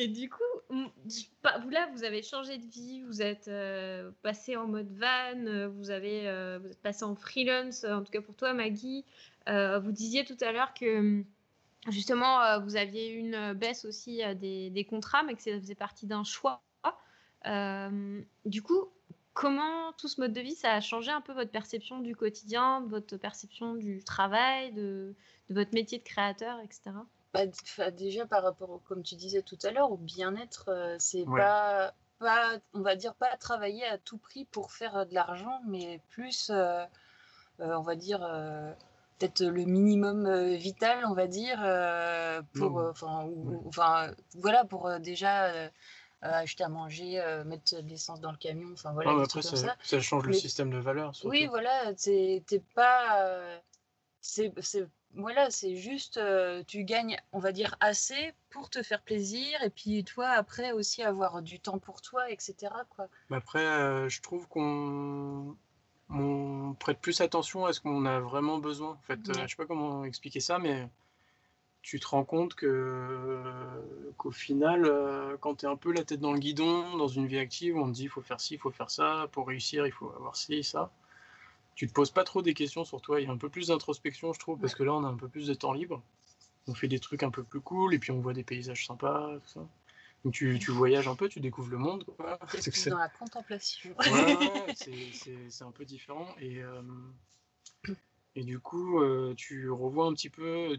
[0.00, 4.68] Et du coup, vous là, vous avez changé de vie, vous êtes euh, passé en
[4.68, 8.36] mode van, euh, vous, avez, euh, vous êtes passé en freelance, en tout cas pour
[8.36, 9.04] toi, Maggie.
[9.48, 11.24] vous disiez tout à l'heure que
[11.88, 16.62] justement, vous aviez une baisse aussi des, contrats, mais que ça faisait partie d'un choix.
[18.44, 18.92] du coup,
[19.34, 22.86] comment tout ce mode de vie, ça a changé un peu votre perception du quotidien,
[22.86, 25.16] votre perception du travail, de
[25.50, 26.92] votre métier de créateur, etc.
[27.34, 27.42] Bah,
[27.90, 32.58] déjà par rapport, comme tu disais tout à l'heure, au bien-être, euh, c'est pas, pas,
[32.72, 36.50] on va dire, pas travailler à tout prix pour faire euh, de l'argent, mais plus,
[36.50, 36.84] euh,
[37.58, 38.20] on va dire,
[39.18, 41.58] peut-être le minimum vital, on va dire,
[42.54, 43.28] pour, enfin,
[43.66, 45.70] enfin, voilà, pour déjà
[46.22, 49.10] acheter à manger, mettre de l'essence dans le camion, enfin voilà.
[49.10, 50.00] après, ça, ça.
[50.00, 51.12] change le système de valeur.
[51.24, 53.60] Oui, voilà, t'es pas,
[54.20, 54.54] c'est
[55.14, 56.20] voilà, c'est juste,
[56.66, 61.02] tu gagnes, on va dire, assez pour te faire plaisir, et puis toi, après aussi
[61.02, 62.72] avoir du temps pour toi, etc.
[62.90, 63.08] Quoi.
[63.30, 65.56] après, je trouve qu'on
[66.78, 68.90] prête plus attention à ce qu'on a vraiment besoin.
[68.90, 70.88] En fait, je sais pas comment expliquer ça, mais
[71.82, 73.42] tu te rends compte que
[74.18, 74.90] qu'au final,
[75.40, 77.86] quand tu es un peu la tête dans le guidon, dans une vie active, on
[77.86, 80.36] te dit il faut faire ci, il faut faire ça, pour réussir, il faut avoir
[80.36, 80.92] ci, ça
[81.78, 83.20] tu te poses pas trop des questions sur toi.
[83.20, 85.16] Il y a un peu plus d'introspection, je trouve, parce que là, on a un
[85.16, 86.02] peu plus de temps libre.
[86.66, 89.38] On fait des trucs un peu plus cool, et puis on voit des paysages sympas,
[89.38, 89.60] tout ça.
[90.24, 92.04] Donc tu, tu voyages un peu, tu découvres le monde.
[92.58, 93.94] C'est dans la contemplation.
[93.96, 94.74] Ouais,
[95.48, 96.26] c'est un peu différent.
[96.40, 96.82] Et, euh,
[98.34, 100.76] et du coup, euh, tu revois un petit peu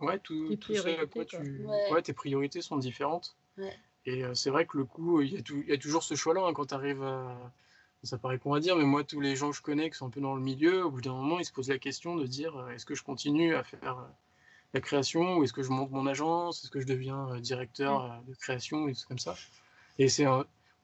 [0.00, 1.66] ouais, tout, tout ça à quoi tu.
[1.92, 2.00] Ouais.
[2.00, 3.36] tes priorités sont différentes.
[4.06, 6.54] Et euh, c'est vrai que le coup, il y, y, a toujours ce choix-là hein,
[6.54, 7.52] quand tu arrives à
[8.02, 10.06] ça paraît con à dire, mais moi, tous les gens que je connais qui sont
[10.06, 12.26] un peu dans le milieu, au bout d'un moment, ils se posent la question de
[12.26, 14.08] dire euh, est-ce que je continue à faire euh,
[14.74, 18.08] la création ou est-ce que je monte mon agence Est-ce que je deviens euh, directeur
[18.08, 18.24] mm.
[18.26, 19.36] de création et tout comme ça
[19.98, 20.26] Et c'est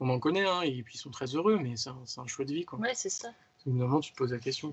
[0.01, 2.45] on en connaît, hein, et puis ils sont très heureux, mais c'est un, un, choix
[2.45, 2.65] de vie.
[2.65, 2.79] Quoi.
[2.79, 3.31] Ouais, c'est ça.
[3.67, 4.73] Au bout d'un moment, tu te poses la question.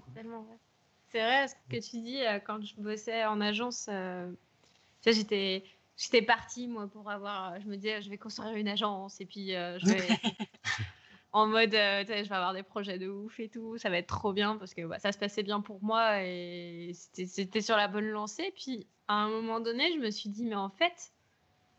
[1.12, 3.90] C'est vrai, ce que tu dis, quand je bossais en agence,
[5.04, 5.64] j'étais
[5.98, 9.52] j'étais partie moi pour avoir je me disais je vais construire une agence et puis
[9.52, 10.08] je vais
[11.36, 14.08] en mode, euh, je vais avoir des projets de ouf et tout, ça va être
[14.08, 17.90] trop bien parce que bah, ça se passait bien pour moi et c'était sur la
[17.90, 18.54] bonne lancée.
[18.56, 21.12] Puis à un moment donné, je me suis dit, mais en fait,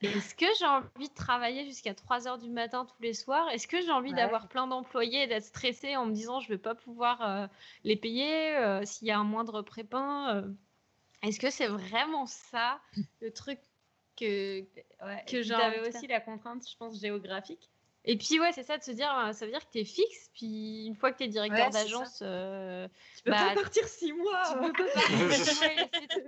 [0.02, 3.48] est-ce que j'ai envie de travailler jusqu'à 3 heures du matin tous les soirs?
[3.48, 6.59] Est-ce que j'ai envie d'avoir plein d'employés et d'être stressée en me disant, je vais
[6.59, 7.46] pas pouvoir euh,
[7.82, 10.52] les payer euh, s'il y a un moindre prépin
[11.22, 12.78] Est-ce que c'est vraiment ça
[13.22, 13.59] le truc
[14.20, 14.61] que,
[15.26, 17.70] que j'avais aussi la contrainte, je pense, géographique
[18.09, 19.84] et puis, ouais, c'est ça de se dire, euh, ça veut dire que tu es
[19.84, 20.30] fixe.
[20.32, 22.86] Puis, une fois que tu es directeur d'agence, euh,
[23.16, 24.42] tu peux bah, pas partir six mois.
[24.52, 24.92] Tu peux pas
[25.28, 26.22] partir.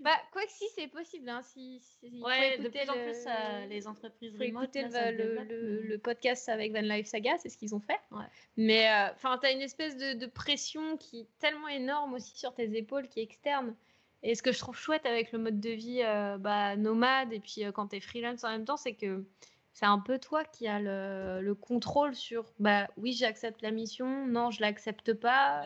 [0.00, 1.28] bah, quoi que si, c'est possible.
[1.28, 4.74] Hein, si, ouais, de plus en plus, euh, les entreprises remote.
[4.74, 8.00] écouter le, le, podcast avec Van Life Saga, c'est ce qu'ils ont fait.
[8.10, 8.24] Ouais.
[8.56, 12.54] Mais, enfin, tu as une espèce de, de, pression qui est tellement énorme aussi sur
[12.54, 13.76] tes épaules, qui est externe.
[14.24, 16.02] Et ce que je trouve chouette avec le mode de vie
[16.40, 19.24] bah, nomade et puis quand tu es freelance en même temps, c'est que
[19.72, 24.50] c'est un peu toi qui as le, contrôle sur bah oui j'accepte la mission non
[24.50, 25.62] je l'accepte pas.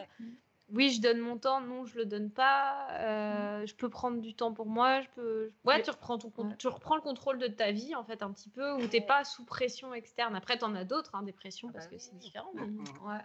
[0.70, 2.88] Oui je donne mon temps non je le donne pas.
[2.92, 3.66] Euh, mm.
[3.66, 6.96] je peux prendre du temps pour moi je peux ouais tu reprends ton tu reprends
[6.96, 9.94] le contrôle de ta vie en fait un petit peu où t'es pas sous pression
[9.94, 10.34] externe.
[10.34, 12.52] Après tu en as d'autres hein, des pressions parce que c'est différent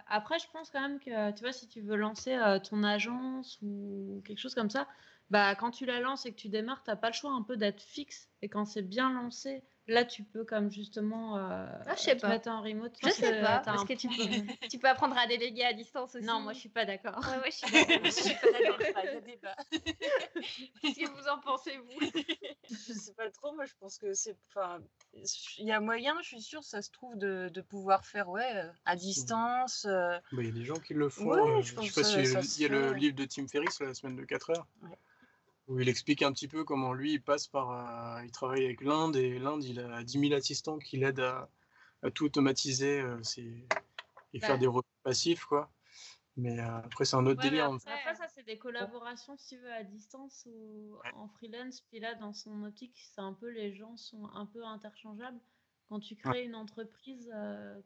[0.06, 3.58] après je pense quand même que tu vois si tu veux lancer euh, ton agence
[3.62, 4.86] ou quelque chose comme ça
[5.30, 7.56] bah quand tu la lances et que tu démarres t'as pas le choix un peu
[7.56, 8.28] d'être fixe.
[8.42, 12.28] Et quand c'est bien lancé là, tu peux comme justement euh, ah, je sais pas.
[12.28, 12.96] mettre en remote.
[13.02, 14.14] Je sais pas, parce que tu peux,
[14.70, 16.24] tu peux apprendre à déléguer à distance aussi.
[16.24, 17.18] Non, moi, je suis pas d'accord.
[17.18, 17.66] Ouais, ouais, je suis,
[18.04, 18.80] je suis pas d'accord.
[18.80, 19.56] Y a débat.
[20.82, 22.06] Qu'est-ce que vous en pensez, vous?
[22.70, 23.52] Je sais pas trop.
[23.52, 24.36] Moi, je pense que c'est.
[24.48, 24.80] Enfin,
[25.58, 28.64] il y a moyen, je suis sûre, ça se trouve, de, de pouvoir faire ouais,
[28.84, 29.86] à distance.
[29.88, 30.16] Euh.
[30.32, 31.32] Bah, il y a des gens qui le font.
[31.32, 34.16] Euh, je, sais pas si il y a le livre de Tim Ferriss, la semaine
[34.16, 34.66] de 4 heures.
[34.82, 34.96] Ouais
[35.70, 37.70] où il explique un petit peu comment lui il passe par.
[37.70, 41.48] Euh, il travaille avec l'Inde et l'Inde il a 10 000 assistants qui l'aident à,
[42.12, 43.20] tout automatiser euh,
[44.34, 45.70] et faire des repas passifs quoi.
[46.36, 47.66] Mais euh, après c'est un autre délire.
[47.66, 51.82] Après, ça c'est des collaborations si tu veux à distance ou en freelance.
[51.82, 55.38] Puis là dans son optique c'est un peu les gens sont un peu interchangeables.
[55.88, 57.32] Quand tu crées une entreprise,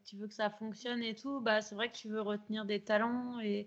[0.05, 2.83] tu veux que ça fonctionne et tout, bah c'est vrai que tu veux retenir des
[2.83, 3.67] talents et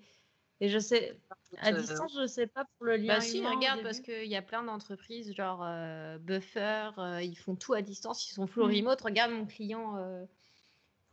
[0.60, 1.20] et je sais,
[1.60, 3.16] à distance, je sais pas pour le lien.
[3.16, 7.56] Bah si, regarde, parce qu'il y a plein d'entreprises, genre euh, Buffer, euh, ils font
[7.56, 8.76] tout à distance, ils sont full mmh.
[8.76, 9.02] remote.
[9.02, 10.26] Regarde mon client, euh,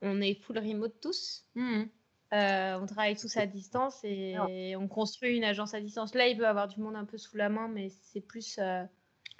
[0.00, 1.44] on est full remote tous.
[1.54, 1.82] Mmh.
[2.32, 6.14] on travaille tous à distance et on construit une agence à distance.
[6.14, 8.58] Là, il veut avoir du monde un peu sous la main, mais c'est plus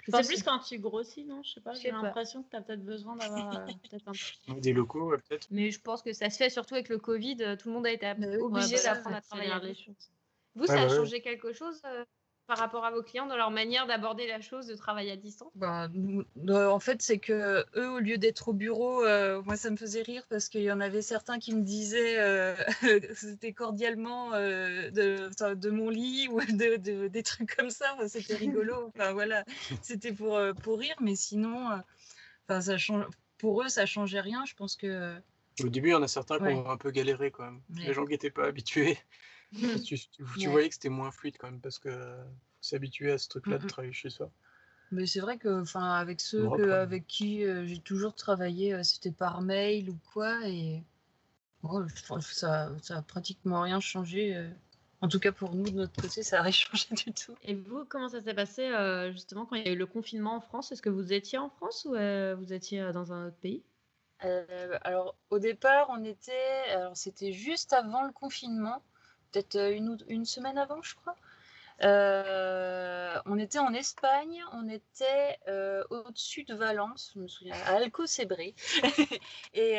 [0.07, 1.41] c'est plus quand tu grossis, non?
[1.43, 3.65] Je sais pas, j'ai l'impression que tu as peut-être besoin d'avoir euh,
[4.47, 4.53] un...
[4.55, 5.47] Des locaux, peut-être.
[5.51, 7.37] Mais je pense que ça se fait surtout avec le Covid.
[7.41, 10.11] Euh, tout le monde a été obligé d'apprendre à travailler les choses.
[10.55, 12.05] Vous, ça a changé quelque chose euh,
[12.47, 15.51] par rapport à vos clients dans leur manière d'aborder la chose, de travailler à distance?
[15.55, 15.91] Ben,
[16.47, 20.03] En fait, c'est que eux, au lieu d'être au bureau, euh, moi, ça me faisait
[20.03, 22.55] rire parce qu'il y en avait certains qui me disaient euh,
[23.15, 27.95] c'était cordialement euh, de, de, mon lit ou de, des trucs comme ça.
[28.07, 28.75] c'était rigolo.
[28.95, 29.43] Enfin, voilà,
[29.81, 31.69] c'était pour, pour rire, mais sinon,
[32.47, 33.05] enfin, ça change,
[33.37, 34.43] pour eux, ça changeait rien.
[34.45, 35.15] Je pense que.
[35.63, 37.61] Au début, il y en a certains qui ont un peu galéré quand même.
[37.73, 38.97] Les gens qui n'étaient pas habitués.
[39.53, 41.89] Tu, voyais que c'était moins fluide quand même parce que
[42.61, 44.31] c'est habitué à ce truc-là de travailler chez soi.
[44.91, 49.11] Mais c'est vrai que, enfin, avec ceux avec qui euh, j'ai toujours travaillé, euh, c'était
[49.11, 50.83] par mail ou quoi, et
[52.21, 54.35] ça, ça a pratiquement rien changé.
[54.35, 54.49] Euh.
[55.01, 57.35] En tout cas, pour nous, de notre côté, ça n'a rien changé du tout.
[57.43, 58.71] Et vous, comment ça s'est passé
[59.11, 60.71] justement quand il y a eu le confinement en France?
[60.71, 63.63] Est-ce que vous étiez en France ou vous étiez dans un autre pays?
[64.81, 68.81] Alors, au départ, on était, alors c'était juste avant le confinement
[69.35, 71.15] peut-être euh, une, semaine avant, je crois.
[71.83, 77.75] Euh, on était en Espagne, on était euh, au-dessus de Valence, je me souviens, à
[77.75, 78.39] Alcocebre.
[79.53, 79.73] et,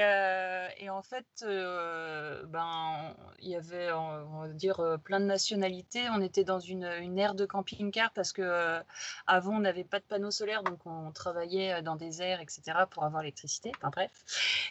[0.78, 6.07] et, en fait, ben, il y avait, on va dire, plein de nationalités.
[6.11, 8.82] On était dans une, une aire de camping-car parce que
[9.26, 13.04] avant, on n'avait pas de panneaux solaires, donc on travaillait dans des aires, etc., pour
[13.04, 13.72] avoir l'électricité.
[13.78, 14.11] Enfin bref.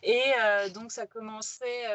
[0.03, 0.31] Et
[0.75, 1.87] donc, ça commençait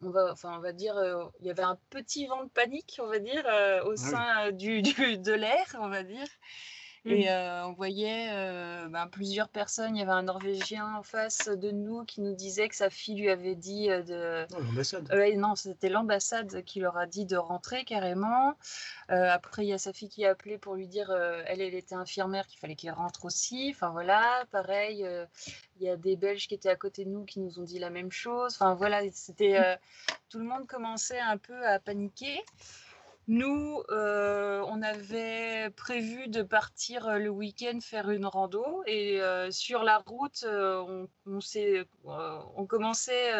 [0.00, 2.98] on va, enfin, on va dire, euh, il y avait un petit vent de panique,
[3.02, 6.26] on va dire, euh, au ah sein du, de l'air, on va dire.
[7.04, 7.28] Et mmh.
[7.28, 8.28] euh, on voyait
[8.88, 9.96] ben, plusieurs personnes.
[9.96, 13.16] Il y avait un Norvégien en face de nous qui nous disait que sa fille
[13.16, 14.46] lui avait dit de.
[14.52, 15.12] Non, l'ambassade.
[15.36, 18.54] non, c'était l'ambassade qui leur a dit de rentrer carrément.
[19.08, 21.10] après, il y a sa fille qui a appelé pour lui dire,
[21.46, 23.72] elle, elle était infirmière, qu'il fallait qu'elle rentre aussi.
[23.74, 25.06] Enfin voilà, pareil.
[25.80, 27.78] Il y a des Belges qui étaient à côté de nous qui nous ont dit
[27.78, 28.54] la même chose.
[28.54, 29.76] Enfin voilà, c'était euh,
[30.28, 32.42] tout le monde commençait un peu à paniquer.
[33.28, 39.20] Nous, euh, on avait prévu de partir euh, le week-end faire une rando et
[39.50, 41.38] sur la route, on, on,
[42.56, 43.30] on commençait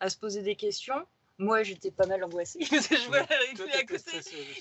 [0.00, 1.06] à se poser des questions.
[1.38, 2.60] Moi, j'étais pas mal angoissée.
[2.62, 4.10] je vois, il, est à côté,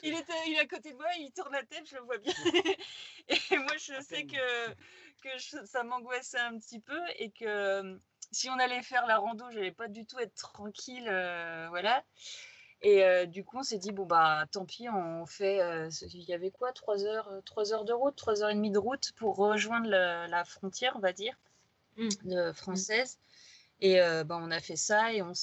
[0.04, 2.18] il, était, il est à côté de moi, il tourne la tête, je le vois
[2.18, 2.34] bien.
[3.28, 4.70] et moi, je sais que,
[5.22, 7.96] que ça m'angoissait un petit peu et que euh,
[8.32, 11.08] si on allait faire la rando, je n'allais pas du tout être tranquille.
[11.08, 12.04] Euh, voilà.
[12.84, 15.60] Et euh, du coup, on s'est dit, bon, bah, tant pis, on fait.
[16.14, 18.80] il y avait quoi 3 heures, 3 heures de route, 3 heures et demie de
[18.80, 21.36] route pour rejoindre la frontière, on va dire,
[21.98, 22.54] mmh.
[22.54, 23.20] française.
[23.82, 25.34] Et bah, on a fait ça et on,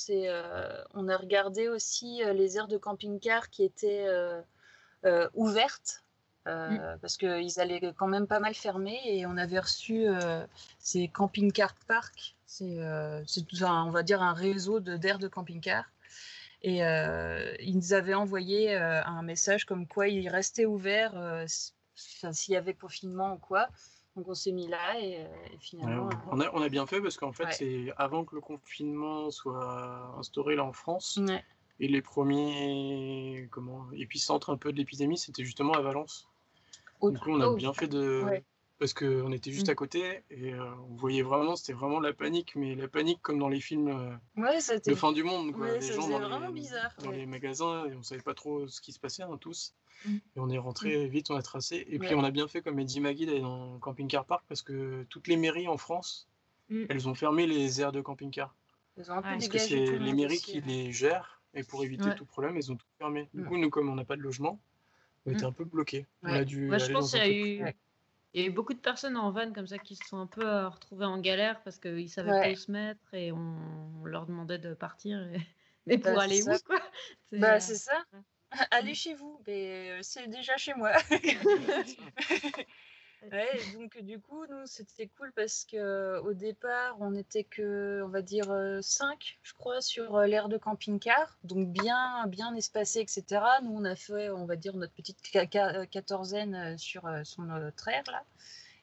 [0.94, 4.06] on a regardé aussi les aires de camping-car qui étaient
[5.34, 6.02] ouvertes.
[6.46, 6.78] Mmh.
[7.02, 10.06] Parce qu'ils allaient quand même pas mal fermer et on avait reçu
[10.80, 12.34] ces camping-car park.
[12.46, 12.78] C'est,
[13.62, 15.84] on va dire, un réseau de, d'aires de camping-car.
[16.62, 21.14] Et ils nous avaient envoyé un message comme quoi il restait ouvert
[21.94, 23.68] s'il y avait confinement ou quoi.
[24.16, 25.28] Donc on s'est mis là et, euh,
[25.60, 26.08] finalement.
[26.32, 30.12] on, a, on, a, bien fait parce qu'en fait, c'est avant que le confinement soit
[30.18, 31.20] instauré là en France.
[31.80, 36.28] Et les premiers comment, épicentres un peu de l'épidémie, c'était justement à Valence.
[37.00, 37.54] Du coup, on a oh.
[37.54, 38.24] bien fait de,
[38.78, 39.70] parce qu'on était juste Mmh.
[39.70, 43.38] à côté et euh, on voyait vraiment, c'était vraiment la panique, mais la panique comme
[43.38, 45.52] dans les films euh, Ouais, de fin du monde.
[45.52, 45.66] Quoi.
[45.66, 47.16] Ouais, les ça gens dans, vraiment les, bizarre, dans ouais.
[47.18, 49.74] les magasins et on savait pas trop ce qui se passait, hein, tous.
[50.06, 50.14] Mm.
[50.16, 51.84] Et on est rentré vite, on a tracé.
[51.88, 54.44] Et puis on a bien fait, comme a dit Maggie, d'aller dans le camping-car park
[54.48, 56.28] parce que toutes les mairies en France,
[56.70, 56.84] Mm.
[56.90, 58.54] elles ont fermé les aires de camping-car.
[58.98, 59.34] Ils ont un peu Ouais.
[59.36, 60.64] Parce que c'est le les mairies aussi, qui ouais.
[60.66, 62.14] les gèrent et pour éviter Ouais.
[62.14, 63.28] tout problème, ils ont tout fermé.
[63.32, 63.46] Du Mm.
[63.46, 64.60] coup, nous, comme on n'a pas de logement,
[65.24, 65.48] on était Mm.
[65.48, 66.06] un peu bloqués.
[66.22, 67.74] On a dû Moi, je aller pense dans qu'il un y a eu.
[68.34, 70.26] Il y a eu beaucoup de personnes en van comme ça qui se sont un
[70.26, 72.40] peu euh, retrouvées en galère parce qu'ils savaient Ouais.
[72.40, 75.20] pas où se mettre et on, on leur demandait de partir.
[75.32, 75.40] et-
[75.86, 76.58] Mais pour Bah, aller c'est où, ça.
[76.66, 76.80] quoi?
[77.30, 78.04] C'est, Bah, euh, c'est ça.
[78.12, 78.20] ouais.
[78.70, 80.92] Allez chez vous, mais euh, c'est déjà chez moi.
[83.32, 88.08] ouais, donc du coup, nous, c'était cool parce que au départ, on n'était que, on
[88.08, 88.46] va dire,
[88.80, 91.38] 5, je crois, sur euh, l'aire de camping-car.
[91.44, 93.24] Donc bien, bien espacé, etc.
[93.62, 97.42] Nous, on a fait, on va dire, notre petite euh, quatorzaine euh, sur, euh, sur
[97.42, 98.24] notre aire, là.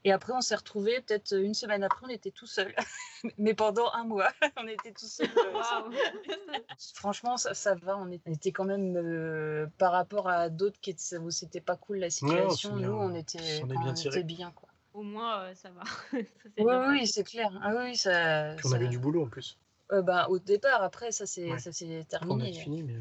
[0.07, 2.73] Et après, on s'est retrouvés, peut-être une semaine après, on était tout seul.
[3.39, 5.27] Mais pendant un mois, on était tout seul.
[5.35, 5.91] euh.
[6.93, 7.97] Franchement, ça, ça va.
[7.97, 11.97] On était quand même euh, par rapport à d'autres qui étaient, où c'était pas cool
[11.97, 12.75] la situation.
[12.75, 14.69] nous, on était, on est on bien était bien, quoi.
[14.93, 15.83] Au moins, euh, ça va.
[16.11, 16.17] Ça
[16.55, 17.49] s'est Oui, c'est clair.
[17.61, 18.53] Ah oui, ça.
[18.57, 19.57] Puis on ça- avait du boulot en plus.
[19.91, 21.59] euh, ben, au départ, après, ça s'est Ouais.
[21.59, 22.53] ça s'est Après, on a terminé.
[22.59, 22.95] fini, mais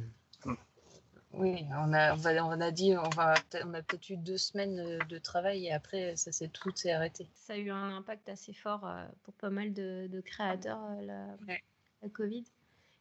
[1.37, 4.39] Oui, on a, on, va- on a dit, on, va, on a peut-être eu deux
[4.39, 7.27] semaines euh, de travail et après, ça s'est tout s'est arrêté.
[7.35, 11.03] Ça a eu un impact assez fort euh, pour pas mal de, de créateurs, euh,
[11.07, 11.63] la, Ouais.
[12.03, 12.45] la Covid.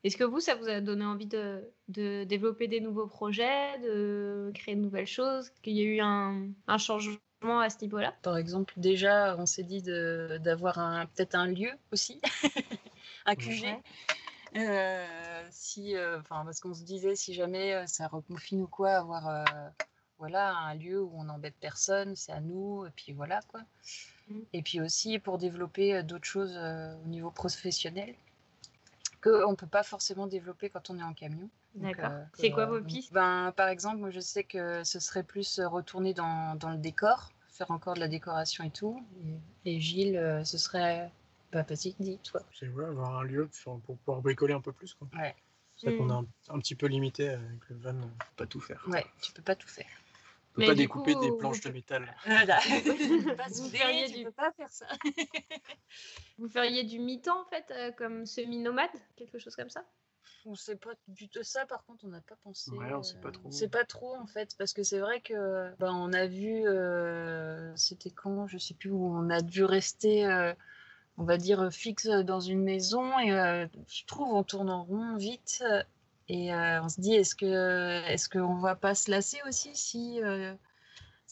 [0.03, 4.51] Est-ce que vous, ça vous a donné envie de, de développer des nouveaux projets, de
[4.53, 7.19] créer de nouvelles choses Qu'il y a eu un, un changement
[7.61, 8.13] à ce niveau-là?
[8.21, 12.19] Par exemple, déjà, on s'est dit d'avoir peut-être un lieu aussi,
[13.25, 13.63] un QG.
[13.63, 13.79] Ouais.
[14.55, 18.91] Euh, si, euh, enfin, parce qu'on se disait, si jamais euh, ça reconfine ou quoi,
[18.91, 19.45] avoir
[20.19, 23.59] voilà, un lieu où on n'embête personne, c'est à nous, et puis voilà quoi.
[24.29, 24.39] Mm.
[24.53, 28.15] Et puis aussi pour développer d'autres choses euh, au niveau professionnel
[29.21, 31.49] qu'on ne peut pas forcément développer quand on est en camion.
[31.75, 32.11] D'accord.
[32.11, 33.13] euh, C'est quoi vos donc, pistes?
[33.13, 37.31] ben, Par exemple, moi je sais que ce serait plus retourner dans, dans le décor,
[37.49, 39.03] faire encore de la décoration et tout.
[39.65, 41.11] Et, et Gilles, euh, ce serait.
[41.53, 42.41] Bah, vas-y, dis, toi.
[42.57, 44.93] c'est ouais, avoir un lieu pour, pour pouvoir bricoler un peu plus.
[44.95, 45.07] quoi.
[45.15, 45.35] Ouais.
[45.75, 48.45] C'est ça qu'on est un, un petit peu limité avec le van, on peut pas
[48.47, 48.83] tout faire.
[48.87, 49.85] Ouais, tu peux pas tout faire.
[49.85, 52.15] On peut Mais pas découper coup, des vous- planches de métal.
[52.25, 52.59] Voilà.
[52.85, 54.87] tu peux pas Vous souder, feriez tu du- peux pas faire ça.
[56.37, 59.83] Vous feriez du mi-temps, en fait, euh, comme semi-nomade Quelque chose comme ça?
[60.45, 62.71] On sait pas du tout ça, par contre, on n'a pas pensé.
[62.71, 63.51] Ouais, on sait pas euh, trop.
[63.51, 67.73] C'est pas trop en fait, parce que c'est vrai que ben, on a vu, euh,
[67.77, 70.53] c'était quand, je sais plus où, on a dû rester, euh,
[71.17, 75.15] on va dire fixe dans une maison et euh, je trouve on tourne en rond
[75.15, 75.83] vite euh,
[76.29, 78.29] et euh, on se dit est-ce que est-ce
[78.61, 80.53] va pas se lasser aussi si euh,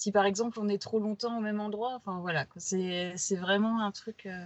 [0.02, 3.92] si par exemple on est trop longtemps au même endroit, enfin voilà, c'est vraiment un
[3.92, 4.46] truc, euh,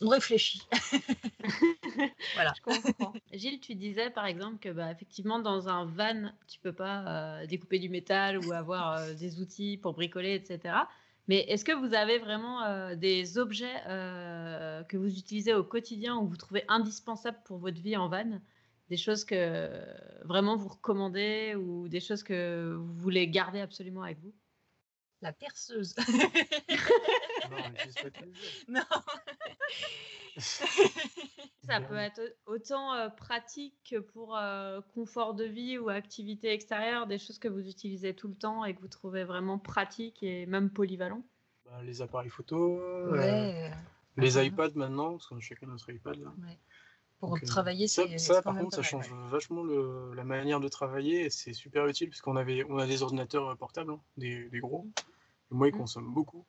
[0.00, 0.62] on réfléchit.
[2.34, 2.52] voilà.
[3.32, 7.46] Gilles, tu disais par exemple que bah, effectivement dans un van, tu peux pas euh,
[7.46, 10.74] découper du métal ou avoir euh, des outils pour bricoler, etc.
[11.28, 16.16] Mais est-ce que vous avez vraiment euh, des objets euh, que vous utilisez au quotidien
[16.16, 18.40] ou vous trouvez indispensables pour votre vie en van?
[18.88, 19.68] Des choses que
[20.24, 24.32] vraiment vous recommandez ou des choses que vous voulez garder absolument avec vous?
[25.22, 25.96] La perceuse.
[28.68, 28.80] Non.
[31.66, 37.06] Ça peut être autant euh, pratique que pour euh, confort de vie ou activité extérieure,
[37.06, 40.46] des choses que vous utilisez tout le temps et que vous trouvez vraiment pratiques et
[40.46, 41.22] même polyvalents.
[41.64, 43.72] Bah, les appareils photo, euh, Ouais.
[44.16, 46.32] les Ah, iPads maintenant, parce qu'on a chacun notre iPad là.
[47.18, 49.28] Pour Donc, euh, travailler, ça, c'est ça, par contre, ça change ouais.
[49.30, 52.86] vachement le- la manière de travailler et c'est super utile parce qu'on avait, on a
[52.86, 54.86] des ordinateurs portables, hein, des, des gros.
[55.50, 55.78] Et moi, ils Mm.
[55.78, 56.44] consomment beaucoup.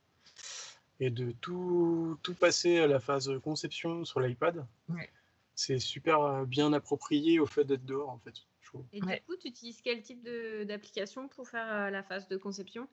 [0.99, 5.09] Et de tout, tout passer à la phase conception sur l'iPad, Ouais.
[5.53, 8.33] c'est super euh, bien approprié au fait d'être dehors en fait.
[8.61, 8.83] Je trouve.
[8.93, 9.17] Et Ouais.
[9.19, 12.87] du coup, tu utilises quel type de- d'application pour faire euh, la phase de conception?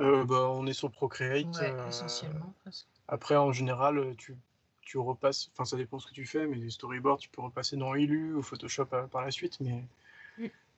[0.00, 1.46] Euh, bah, on est sur Procreate.
[1.56, 2.52] Ouais, euh, essentiellement.
[2.62, 2.86] presque.
[3.08, 4.36] Après, en général, tu,
[4.82, 7.76] tu repasses, enfin ça dépend ce que tu fais, mais les storyboards, tu peux repasser
[7.76, 9.86] dans Illu ou Photoshop par la suite, mais Mm.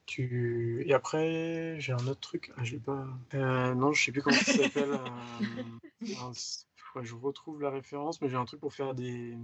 [0.07, 0.83] Tu...
[0.87, 3.05] Et après, j'ai un autre truc, ah, je l'ai pas...
[3.35, 4.91] Euh, non, je sais plus comment ça s'appelle.
[4.93, 6.01] euh,
[7.03, 9.37] je retrouve la référence, mais j'ai un truc pour faire des,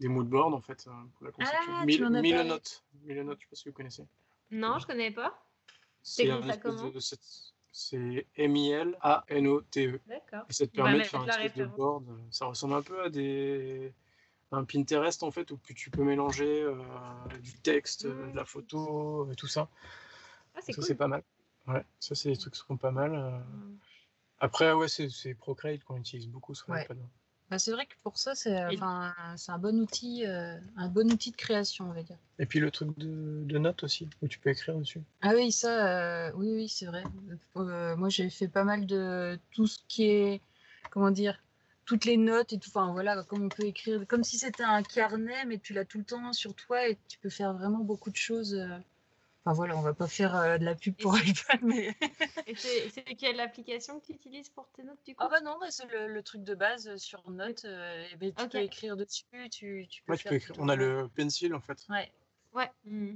[0.00, 1.32] des moodboards, en fait, euh, pour la.
[1.40, 2.84] Ah, tu Mil- m'en as Milanote.
[3.04, 4.06] Milanote, je sais pas si vous connaissez.
[4.50, 5.44] Non, je connais pas.
[6.02, 7.00] C'est ça comment de...
[8.36, 10.00] M-I-L-A-N-O-T-E.
[10.06, 10.44] D'accord.
[10.48, 12.06] Et ça te va permet de faire un espèce de board.
[12.30, 13.92] Ça ressemble un peu à des
[14.52, 16.74] un Pinterest en fait où tu peux mélanger euh,
[17.42, 19.68] du texte, euh, de la photo, euh, tout ça.
[20.54, 20.84] Ah, c'est Ça cool.
[20.84, 21.22] c'est pas mal.
[21.66, 23.14] Ouais, ça c'est des trucs qui seront pas mal.
[23.14, 23.38] euh.
[24.40, 26.84] Après, ouais, c'est Procreate qu'on utilise beaucoup sur ouais.
[26.86, 27.02] panneau.
[27.50, 29.14] Bah, c'est vrai que pour ça, c'est enfin,
[29.48, 32.18] un bon outil, euh, un bon outil de création, on va dire.
[32.38, 35.00] Et puis le truc de, de notes aussi, où tu peux écrire dessus.
[35.22, 37.04] Ah oui, ça, euh, oui, oui, c'est vrai.
[37.56, 40.40] Euh, moi, j'ai fait pas mal de tout ce qui est,
[40.90, 41.42] comment dire,
[41.88, 42.68] toutes les notes et tout.
[42.68, 45.98] Enfin, voilà, comme on peut écrire, comme si c'était un carnet, mais tu l'as tout
[45.98, 48.56] le temps sur toi et tu peux faire vraiment beaucoup de choses.
[49.48, 51.94] Enfin voilà, on va pas faire euh, de la pub pour iPad, mais.
[52.46, 55.24] et c'est quelle application que tu utilises pour tes notes du coup?
[55.24, 57.64] Ah bah non, bah, c'est le, truc de base euh, sur Notes.
[57.64, 60.56] Euh, et ben, tu peux écrire dessus, tu, tu peux, ouais, tu peux écrire.
[60.58, 61.86] On a le pencil en fait.
[61.88, 62.12] Ouais.
[62.52, 62.70] Ouais.
[62.84, 63.14] Mmh.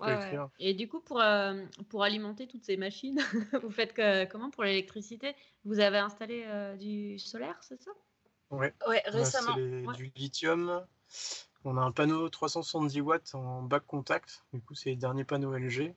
[0.00, 1.20] Ouais, Et du coup, pour,
[1.88, 3.20] pour alimenter toutes ces machines,
[3.62, 5.34] vous faites que, comment pour l'électricité?
[5.64, 6.46] Vous avez installé
[6.78, 7.90] du solaire, c'est ça?
[8.50, 8.74] Ouais.
[8.88, 9.54] Ouais, récemment.
[9.56, 10.84] C'est du lithium.
[11.64, 15.52] On a un panneau 370 watts en back contact, du coup c'est les derniers panneaux
[15.56, 15.92] LG,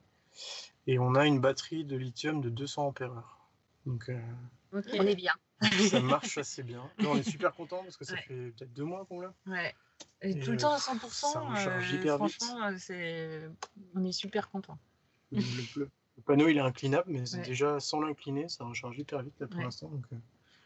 [0.86, 3.38] et on a une batterie de lithium de 200 ampères.
[3.86, 4.20] Donc euh,
[4.72, 5.32] on est bien.
[5.88, 6.90] ça marche assez bien.
[7.06, 9.32] on est super content parce que ça fait peut-être deux mois qu'on l'a.
[9.46, 9.74] Ouais.
[10.20, 11.10] Et, tout le temps à 100%.
[11.10, 12.78] Ça recharge euh, hyper franchement, vite.
[12.78, 13.48] C'est...
[13.94, 14.78] on est super content.
[15.30, 15.88] Le,
[16.24, 19.88] panneau il est inclinable, mais déjà sans l'incliner, ça recharge hyper vite là pour l'instant.
[19.88, 20.16] Donc, euh,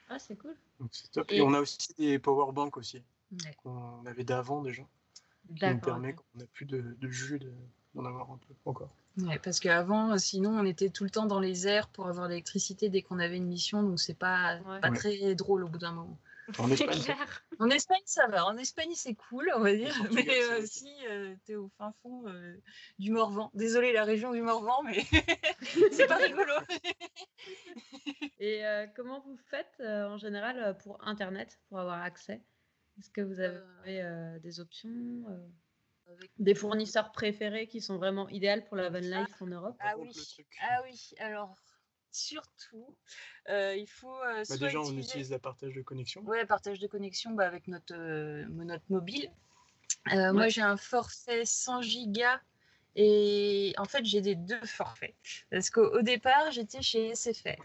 [0.09, 0.55] Ah, c'est cool.
[0.81, 1.27] Donc c'est top.
[1.31, 1.41] Et...
[1.43, 3.03] on a aussi des power banks aussi
[3.63, 4.83] qu'on avait d'avant déjà.
[5.57, 7.41] Qui nous permet qu'on n'a plus de, de jus
[7.95, 8.91] d'en avoir un peu encore.
[9.19, 12.29] Ouais, parce qu'avant, euh, sinon, on était tout le temps dans les airs pour avoir
[12.29, 14.81] l'électricité dès qu'on avait une mission, donc c'est pas, ouais.
[14.81, 14.97] pas ouais.
[14.97, 16.19] très drôle au bout d'un moment.
[16.59, 17.17] En Espagne,
[17.59, 18.47] en Espagne, ça va.
[18.47, 19.95] En Espagne, c'est cool, on va dire.
[20.13, 22.57] Mais euh, si euh, tu es au fin fond euh,
[22.99, 25.03] du Morvan, désolé la région du Morvan, mais
[25.93, 26.53] c'est pas rigolo.
[28.39, 32.43] Et euh, comment vous faites en général pour Internet, pour avoir accès?
[32.99, 35.49] Est-ce que vous avez euh, des options euh.
[36.39, 39.77] Des fournisseurs préférés qui sont vraiment idéaux pour la van life en Europe?
[39.81, 40.11] Ah oui,
[40.63, 41.11] ah oui.
[41.19, 41.57] alors
[42.17, 42.97] surtout,
[43.49, 44.19] euh, il faut.
[44.49, 46.23] Bah déjà, on utilise la partage de connexion.
[46.27, 49.31] Oui, partage de connexion bah, avec notre, notre mobile.
[50.07, 50.33] Ouais.
[50.33, 52.41] Moi, j'ai un forfait 100 gigas.
[52.99, 55.15] Et en fait, j'ai des deux forfaits.
[55.51, 57.63] Parce qu'au départ, j'étais chez SFR.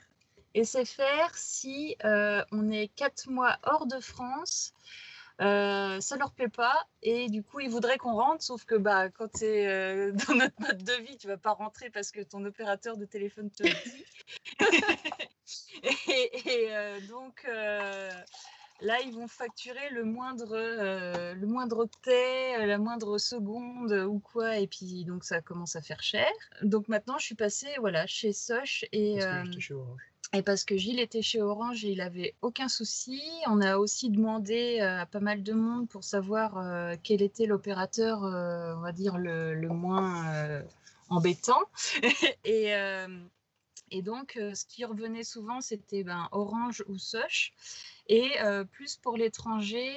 [0.54, 4.74] SFR, si on est quatre mois hors de France,
[5.40, 9.10] euh, ça leur plaît pas et du coup ils voudraient qu'on rentre sauf que bah
[9.10, 12.22] quand tu es euh, dans notre mode de vie tu vas pas rentrer parce que
[12.22, 14.06] ton opérateur de téléphone te le dit
[15.84, 17.46] et, et euh, donc
[18.82, 20.56] là ils vont facturer le moindre
[21.34, 26.04] le moindre octet la moindre seconde ou quoi et puis donc ça commence à faire
[26.04, 26.30] cher
[26.62, 29.20] donc maintenant je suis passée voilà chez Soch et
[29.60, 30.11] chez Orange.
[30.34, 33.22] Et parce que Gilles était chez Orange et il avait aucun souci.
[33.48, 38.24] On a aussi demandé à pas mal de monde pour savoir euh, quel était l'opérateur,
[38.24, 40.64] euh, on va dire, le, le moins euh,
[41.10, 41.62] embêtant.
[42.46, 42.72] et,
[43.92, 47.52] et, donc, ce qui revenait souvent, c'était ben, Orange ou Soch.
[48.08, 48.32] Et
[48.72, 49.94] plus pour l'étranger,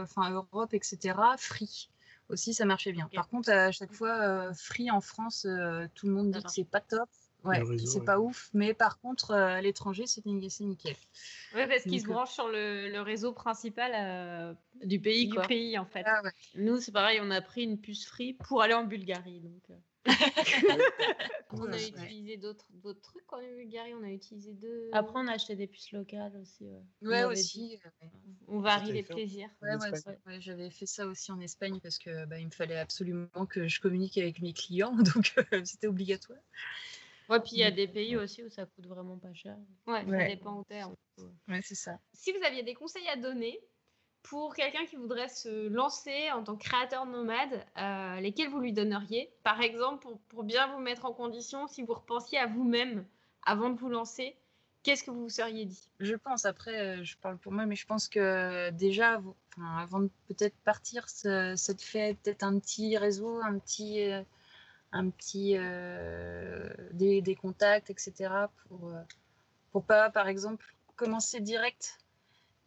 [0.00, 1.90] enfin Europe, etc., Free.
[2.30, 3.10] Aussi, ça marchait bien.
[3.14, 5.46] Par contre, à chaque fois, Free en France,
[5.94, 7.08] tout le monde dit que c'est pas top.
[7.44, 8.04] Ouais, c'est ouais.
[8.04, 10.96] pas ouf, mais par contre, euh, à l'étranger, c'est nickel.
[11.54, 15.78] Ouais, parce qu'ils se branchent sur le, le, réseau principal euh, du pays, du pays
[15.78, 16.04] en fait.
[16.06, 16.30] Ah, ouais.
[16.54, 19.40] Nous, c'est pareil, on a pris une puce free pour aller en Bulgarie.
[19.40, 19.74] Donc, euh...
[21.52, 22.66] on a utilisé d'autres
[23.02, 23.94] trucs quand on est en Bulgarie.
[23.94, 24.88] On a utilisé deux.
[24.92, 26.66] Après, on a acheté des puces locales aussi.
[27.02, 27.78] Ouais, aussi.
[28.48, 29.48] On varie les plaisirs.
[29.62, 33.68] Ouais, j'avais fait ça aussi en Espagne parce que bah, il me fallait absolument que
[33.68, 35.34] je communique avec mes clients, donc
[35.64, 36.40] c'était obligatoire.
[37.28, 39.56] Ouais, puis il y a des pays aussi où ça coûte vraiment pas cher.
[39.86, 40.18] Ouais, ouais.
[40.18, 40.82] ça dépend où t'es.
[41.48, 41.98] Ouais, c'est ça.
[42.12, 43.60] Si vous aviez des conseils à donner
[44.22, 48.72] pour quelqu'un qui voudrait se lancer en tant que créateur nomade, euh, lesquels vous lui
[48.72, 49.30] donneriez?
[49.42, 53.06] Par exemple, pour, pour, bien vous mettre en condition, si vous repensiez à vous-même
[53.44, 54.34] avant de vous lancer,
[54.82, 55.90] qu'est-ce que vous vous seriez dit?
[56.00, 60.00] Je pense, après, je parle pour moi, mais je pense que déjà, vous, enfin, avant
[60.00, 64.10] de peut-être partir, ça, ça te fait peut-être un petit réseau, un petit.
[64.10, 64.22] Euh,
[64.94, 68.12] un petit euh, des, des, contacts, etc.
[68.68, 69.02] pour euh,
[69.72, 71.98] pour pas, par exemple, commencer direct.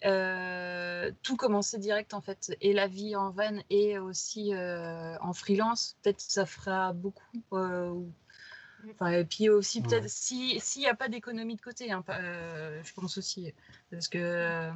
[0.05, 5.33] Euh, tout commencer direct en fait et la vie en van et aussi euh, en
[5.33, 10.07] freelance peut-être ça fera beaucoup enfin, et puis aussi peut-être ouais.
[10.07, 13.51] si s'il n'y a pas d'économie de côté hein, je pense aussi
[13.89, 14.69] parce que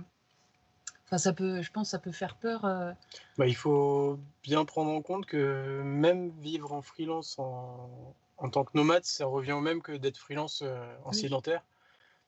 [1.11, 2.63] Enfin, ça peut, je pense, ça peut faire peur.
[2.63, 2.93] Euh...
[3.37, 8.63] Bah, il faut bien prendre en compte que même vivre en freelance en, en tant
[8.63, 11.15] que nomade, ça revient au même que d'être freelance euh, en oui.
[11.15, 11.65] sédentaire.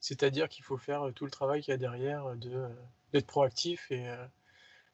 [0.01, 2.67] C'est-à-dire qu'il faut faire tout le travail qu'il y a derrière, de,
[3.13, 4.17] d'être proactif et euh,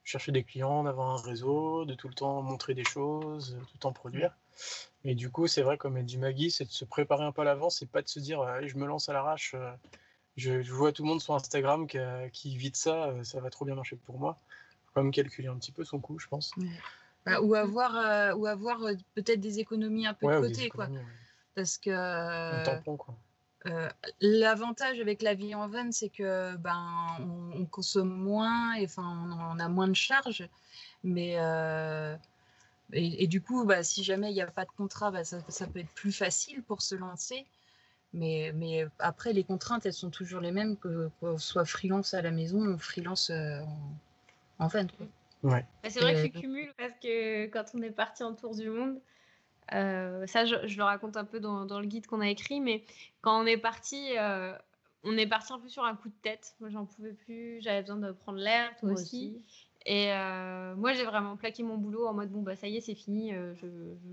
[0.03, 3.79] chercher des clients, d'avoir un réseau, de tout le temps montrer des choses, tout le
[3.79, 4.37] temps produire.
[5.03, 7.41] Et du coup, c'est vrai, comme a dit Maggie, c'est de se préparer un peu
[7.41, 9.55] à l'avance et pas de se dire, allez, je me lance à l'arrache
[10.39, 13.75] je, vois tout le monde sur Instagram qui, vit de ça, ça va trop bien
[13.75, 14.37] marcher pour moi.
[14.85, 16.51] Faut quand même calculer un petit peu son coût, je pense.
[17.25, 18.79] Bah, ou avoir, ou avoir
[19.13, 20.87] peut-être des économies un peu de côté, quoi.
[21.55, 21.91] Parce que.
[24.21, 27.17] L'avantage avec la vie en van, c'est que ben
[27.53, 30.47] on, consomme moins et enfin on, a moins de charges,
[31.03, 31.37] mais
[32.91, 35.67] et, du coup, bah, si jamais il n'y a pas de contrat, bah, ça, ça,
[35.67, 37.45] peut être plus facile pour se lancer.
[38.13, 42.21] Mais, mais après, les contraintes, elles sont toujours les mêmes, que qu'on soit freelance à
[42.21, 43.59] la maison ou freelance euh,
[44.57, 44.69] en, en
[45.41, 45.65] Ouais.
[45.83, 48.69] Bah, c'est vrai que je cumule parce que quand on est parti en tour du
[48.69, 48.99] monde,
[49.73, 52.83] euh, ça je, le raconte un peu dans, dans le guide qu'on a écrit, mais
[53.21, 54.53] quand on est parti, euh,
[55.03, 56.55] on est parti un peu sur un coup de tête.
[56.59, 59.41] Moi, j'en pouvais plus, j'avais besoin de prendre l'air, toi aussi.
[59.85, 62.81] Et euh, moi, j'ai vraiment plaqué mon boulot en mode bon, bah ça y est,
[62.81, 63.33] c'est fini.
[63.33, 63.67] Euh, je,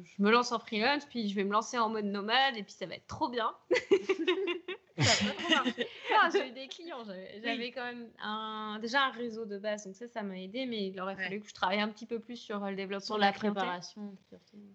[0.04, 2.72] je, me lance en freelance, puis je vais me lancer en mode nomade, et puis
[2.72, 3.52] ça va être trop bien.
[4.98, 5.88] ça va pas trop marcher.
[6.32, 7.04] j'ai eu des clients.
[7.42, 10.86] J'avais quand même un, déjà un réseau de base, donc ça, ça m'a aidé, mais
[10.86, 13.18] il aurait fallu que je travaille un petit peu plus sur euh, le développement sur
[13.18, 14.16] la, préparation.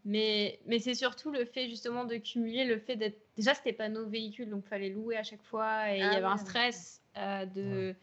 [0.03, 3.17] Mais, mais c'est surtout le fait justement de cumuler le fait d'être.
[3.37, 6.03] Déjà, c'était pas nos véhicules, donc il fallait louer à chaque fois, et il y
[6.03, 7.95] ah avait un stress de,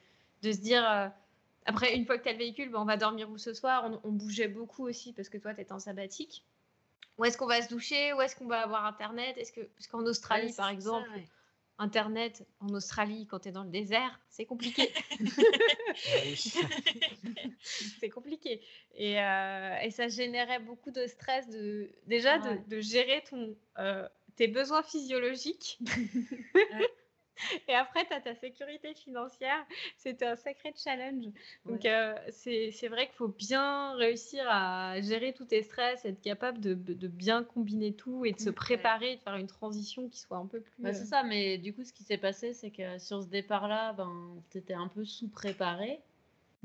[0.43, 1.13] de se dire
[1.69, 4.01] après, une fois que tu as le véhicule, ben, on va dormir où ce soir
[4.03, 6.47] on, bougeait beaucoup aussi parce que toi, tu étais en sabbatique.
[7.19, 8.15] Où est-ce qu'on va se doucher?
[8.15, 9.37] Où est-ce qu'on va avoir Internet?
[9.37, 11.07] Est-ce que, Parce qu'en Australie, par exemple,
[11.77, 14.91] Internet en Australie, quand tu es dans le désert, c'est compliqué.
[17.63, 18.63] c'est compliqué.
[18.95, 24.09] Et, euh, et, ça générait beaucoup de stress, de, déjà de, de, gérer ton, euh,
[24.37, 25.79] tes besoins physiologiques.
[27.69, 29.65] Et après, tu as ta sécurité financière.
[29.97, 31.27] C'était un sacré challenge.
[31.67, 36.61] Donc, euh, c'est vrai qu'il faut bien réussir à gérer tous tes stress, être capable
[36.61, 40.39] de, de bien combiner tout et de se préparer, de faire une transition qui soit
[40.39, 40.83] un peu plus.
[40.83, 43.29] Bah, c'est euh, ça, mais du coup, ce qui s'est passé, c'est que sur ce
[43.29, 46.01] départ-là, ben, tu étais un peu sous-préparé.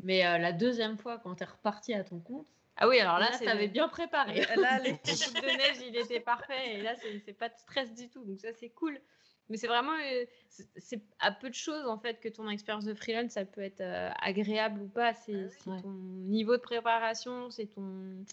[0.02, 2.48] Mais euh, la deuxième fois, quand tu es reparti à ton compte,
[2.78, 4.42] ah oui, alors là, tu avais bien préparé.
[4.58, 6.74] Là, les de neige, il était parfait.
[6.74, 8.24] Et là, c'est pas de stress du tout.
[8.26, 9.00] Donc ça, c'est cool.
[9.50, 10.26] Mais c'est vraiment, euh,
[10.78, 13.82] c'est à peu de choses en fait que ton expérience de freelance, ça peut être
[13.82, 15.14] euh, agréable ou pas.
[15.14, 18.26] C'est ah ton niveau de préparation, c'est ton,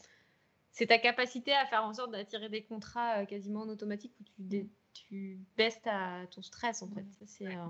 [0.70, 4.24] c'est ta capacité à faire en sorte d'attirer des contrats euh, quasiment en automatique où
[4.24, 7.04] tu, tu baisses ta, ton stress en fait.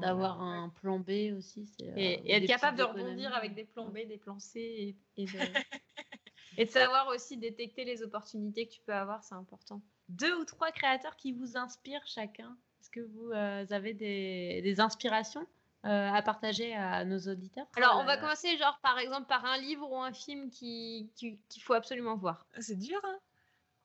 [0.01, 1.67] D'avoir un plan B aussi.
[1.97, 5.31] Et, être capable de rebondir avec des plans B, des plans C et, de,
[6.59, 9.81] et de savoir aussi détecter les opportunités que tu peux avoir, c'est important.
[10.11, 15.47] Deux ou trois créateurs qui vous inspirent chacun est-ce que vous euh, avez des, inspirations
[15.85, 17.67] euh, à partager à nos auditeurs?
[17.77, 21.39] Alors, on va commencer, genre, par exemple, par un livre ou un film qu'il qui,
[21.61, 22.47] faut absolument voir.
[22.55, 23.19] Ah, c'est dur, hein?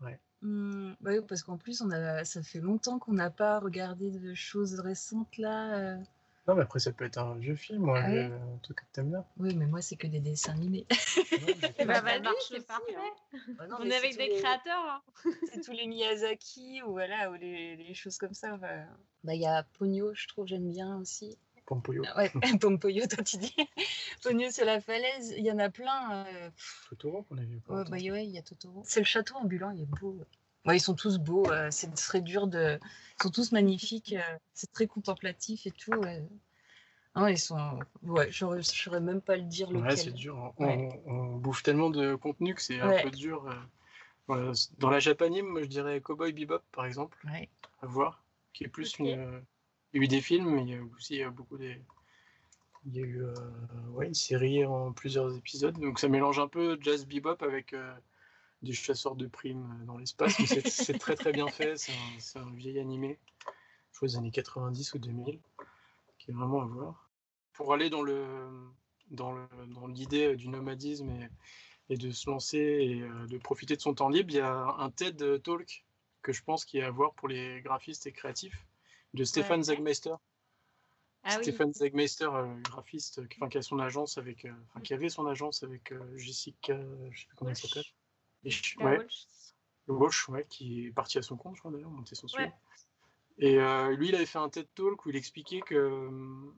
[0.02, 0.20] Ouais.
[0.41, 4.12] Mmh, bah oui, parce qu'en plus, on a, ça fait longtemps qu'on n'a pas regardé
[4.12, 5.98] de choses récentes là.
[6.48, 6.52] Euh.
[6.52, 9.26] Non, mais après, ça peut être un vieux film, ah un truc que t'aimes bien.
[9.38, 10.86] Oui, mais moi, c'est que des dessins animés.
[11.86, 12.96] bah, bah, c'est parfait.
[12.96, 13.39] Hein.
[13.58, 14.86] Bah on est avec des créateurs.
[14.86, 15.02] Hein.
[15.52, 18.58] c'est tous les Miyazaki ou, voilà, ou les, les choses comme ça.
[19.24, 21.38] Bah, il y a Pogno, je trouve, j'aime bien aussi.
[21.66, 22.04] Pompoyo.
[22.16, 22.32] Ouais,
[22.62, 23.56] Pompoyo, toi tu dis.
[24.24, 26.26] Pogno sur la falaise, il y en a plein.
[26.26, 26.50] Euh...
[26.89, 27.62] Totoro qu'on a vu.
[27.68, 28.84] Ouais, bah, ouais, il y a Totoro.
[28.86, 30.20] C'est le château ambulant, il est beau.
[30.66, 32.80] Ouais, ils sont tous beaux, euh, c'est très dur de.
[33.20, 36.01] Ils sont tous magnifiques, euh, c'est très contemplatif et tout.
[37.13, 37.80] Ah, ils sont.
[38.03, 39.88] Ouais, je saurais même pas le dire lequel.
[39.88, 40.53] Ouais, c'est dur.
[40.57, 43.47] On, bouffe tellement de contenu que c'est un peu dur.
[44.32, 47.18] Euh, dans la japanime, je dirais Cowboy Bebop par exemple.
[47.82, 48.24] À voir.
[48.53, 49.05] Qui est plus une.
[49.93, 51.80] Il y a eu des films, mais il y a aussi beaucoup des.
[52.88, 53.24] Il y a eu
[53.91, 55.80] ouais, une série en plusieurs épisodes.
[55.80, 57.74] Donc ça mélange un peu jazz bebop avec
[58.66, 60.36] des chasseurs de primes euh, dans l'espace.
[60.66, 61.78] c'est très très bien fait.
[61.78, 63.18] C'est un, vieil animé,
[63.91, 65.39] je crois des années 90 ou 2000,
[66.18, 67.09] qui est vraiment à voir.
[67.53, 68.49] Pour aller dans le
[69.11, 69.38] dans
[69.88, 71.09] l'idée euh, du nomadisme
[71.89, 74.76] et, de se lancer et euh, de profiter de son temps libre, il y a
[74.80, 75.86] un TED Talk
[76.24, 78.66] que je pense qu'il y a à voir pour les graphistes et créatifs
[79.13, 80.16] de Stéphane Zagmeister.
[81.22, 82.30] Ah Stéphane Zegmeister,
[82.63, 84.47] graphiste, qui, qui, a son agence avec,
[84.84, 86.78] qui avait son agence avec Jessica,
[87.11, 87.86] je sais plus comment elle s'appelle.
[89.88, 90.30] Walsh.
[90.30, 90.46] Ouais.
[90.50, 92.52] qui est parti à son compte, je crois d'ailleurs, monté son ouais.
[93.38, 96.54] Et euh, lui, il avait fait un TED Talk où il expliquait que euh,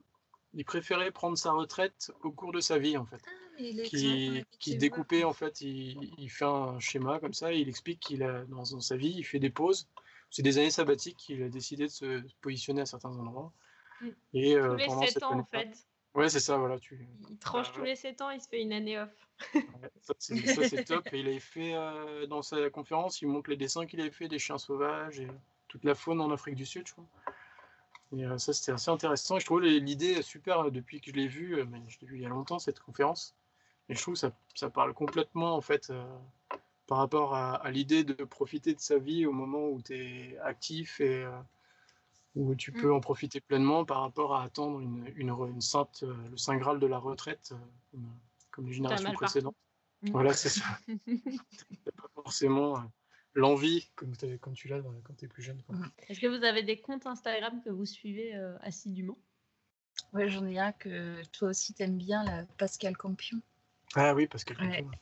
[0.54, 3.20] il préférait prendre sa retraite au cours de sa vie, en fait.
[3.26, 7.98] Ah, qui, qui découpait, en fait, il, fait un schéma comme ça, et il explique
[7.98, 9.88] qu'il a, dans, sa vie, il fait des pauses.
[10.30, 13.52] C'est des années sabbatiques qu'il a décidé de se positionner à certains endroits.
[14.00, 14.08] Mm.
[14.34, 15.86] Et, euh, les 7 ans, en fait.
[16.14, 16.78] Ouais, c'est ça, voilà.
[16.78, 17.06] Tu...
[17.30, 19.10] Il tranche tous les 7 ans, il se fait une année off.
[20.00, 21.06] ça, c'est top.
[21.12, 24.28] Et il avait fait, euh, dans sa conférence, il montre les dessins qu'il avait fait
[24.28, 25.28] des chiens sauvages et
[25.68, 27.06] toute la faune en Afrique du Sud, je crois.
[28.16, 29.36] Et ça, c'était assez intéressant.
[29.36, 31.62] Et je trouve l'idée super depuis que je l'ai vue.
[31.66, 33.34] Mais je l'ai vue il y a longtemps, cette conférence.
[33.90, 35.92] Et je trouve que ça, ça parle complètement, en fait,
[36.88, 41.00] par rapport à, l'idée de profiter de sa vie au moment où tu es actif
[41.00, 41.28] et
[42.34, 42.80] où tu mmh.
[42.80, 46.86] peux en profiter pleinement par rapport à attendre une, une, sainte, le Saint Graal de
[46.86, 47.54] la retraite,
[48.50, 49.56] comme, les générations précédentes.
[50.02, 50.10] Mmh.
[50.10, 50.64] Voilà, c'est ça.
[51.96, 52.82] pas forcément
[53.34, 55.62] l'envie comme, comme, tu l'as quand tu es plus jeune.
[55.68, 55.84] Mmh.
[56.08, 59.18] Est-ce que vous avez des comptes Instagram que vous suivez assidûment?
[60.12, 63.40] Oui, j'en ai un que toi aussi t'aimes bien, la Pascal Campion.
[63.94, 64.54] Ah oui, parce que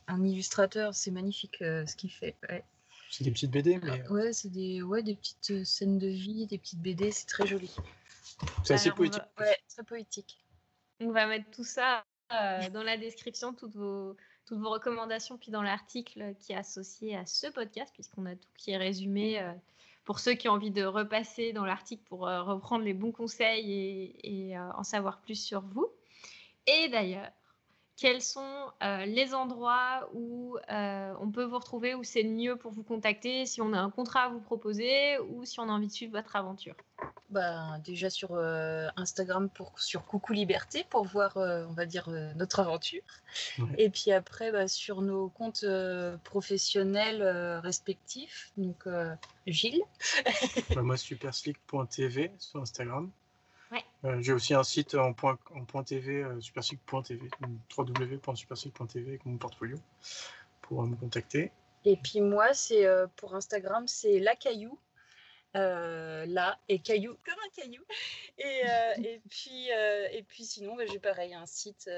[0.07, 2.37] un illustrateur, c'est magnifique euh, ce qu'il fait.
[3.11, 4.03] C'est des petites BD, mais.
[4.03, 7.27] Euh, ouais, c'est des, ouais, des petites euh, scènes de vie, des petites BD, c'est
[7.27, 7.71] très joli.
[8.65, 9.23] C'est assez poétique.
[9.39, 10.39] Ouais, très poétique.
[11.01, 15.63] On va mettre tout ça dans la description, toutes vos, toutes vos recommandations, puis dans
[15.63, 19.41] l'article qui est associé à ce podcast, puisqu'on a tout qui est résumé
[20.05, 24.51] pour ceux qui ont envie de repasser dans l'article pour reprendre les bons conseils et,
[24.51, 25.89] et en savoir plus sur vous.
[26.67, 27.31] Et d'ailleurs,
[27.97, 32.73] quels sont euh, les endroits où euh, on peut vous retrouver, où c'est mieux pour
[32.73, 35.87] vous contacter, si on a un contrat à vous proposer ou si on a envie
[35.87, 36.75] de suivre votre aventure?
[37.31, 42.61] Bah, Déjà sur euh, Instagram, pour, sur Coucou Liberté, pour voir, on va dire, notre
[42.61, 43.03] aventure.
[43.79, 45.65] Et puis après, bah, sur nos comptes
[46.23, 47.23] professionnels
[47.63, 48.85] respectifs, donc
[49.47, 49.83] Gilles.
[50.75, 53.11] bah, moi, superslick.tv sur Instagram.
[54.05, 57.29] Euh, j'ai aussi un site en point, en point TV, euh, supercic.tv,
[57.77, 59.79] www.supercic.tv avec mon portfolio
[60.63, 61.51] pour me contacter.
[61.85, 64.79] Et puis moi, c'est euh, pour Instagram, c'est la caillou.
[65.55, 67.83] là et caillou comme un caillou
[68.39, 68.63] et,
[69.03, 71.89] et puis et puis sinon bah, j'ai pareil un site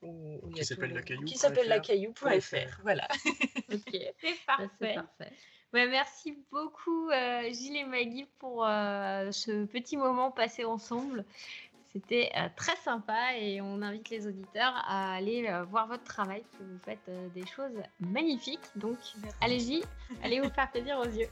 [0.00, 3.08] où, qui s'appelle la caillou qui s'appelle la caillou.fr voilà
[3.72, 4.94] ok c'est parfait.
[4.94, 5.32] parfait.
[5.74, 11.26] Ouais, merci beaucoup euh, Gilles et Maggie pour euh, ce petit moment passé ensemble.
[11.92, 16.64] C'était euh, très sympa et on invite les auditeurs à aller voir votre travail que
[16.64, 18.64] vous faites des choses magnifiques.
[18.76, 18.96] Donc
[19.42, 19.82] allez-y,
[20.22, 21.28] allez vous faire plaisir aux yeux.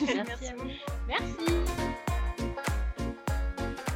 [0.00, 0.70] merci à vous.
[1.08, 1.46] Merci.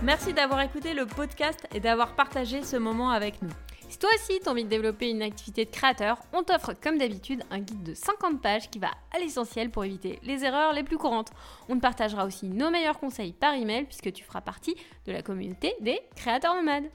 [0.02, 3.50] Merci d'avoir écouté le podcast et d'avoir partagé ce moment avec nous.
[3.88, 6.98] Si toi aussi tu as envie de développer une activité de créateur, on t'offre comme
[6.98, 10.82] d'habitude un guide de 50 pages qui va à l'essentiel pour éviter les erreurs les
[10.82, 11.30] plus courantes.
[11.68, 14.74] On te partagera aussi nos meilleurs conseils par email puisque tu feras partie
[15.06, 16.90] de la communauté des créateurs nomades.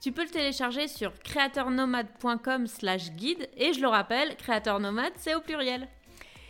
[0.00, 5.34] Tu peux le télécharger sur créateurnomade.com slash guide et je le rappelle, créateur nomade c'est
[5.34, 5.88] au pluriel.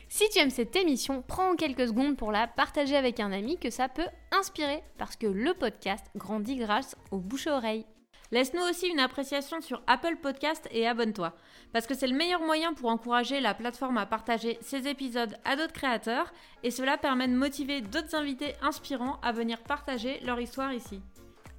[0.08, 3.70] Si tu aimes cette émission, prends quelques secondes pour la partager avec un ami que
[3.70, 7.86] ça peut inspirer parce que le podcast grandit grâce aux bouche à oreille.
[8.32, 11.32] Laisse-nous aussi une appréciation sur Apple Podcast et abonne-toi,
[11.72, 15.56] parce que c'est le meilleur moyen pour encourager la plateforme à partager ses épisodes à
[15.56, 20.72] d'autres créateurs, et cela permet de motiver d'autres invités inspirants à venir partager leur histoire
[20.72, 21.00] ici.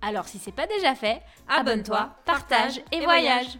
[0.01, 3.59] Alors si c'est pas déjà fait, abonne-toi, partage et voyage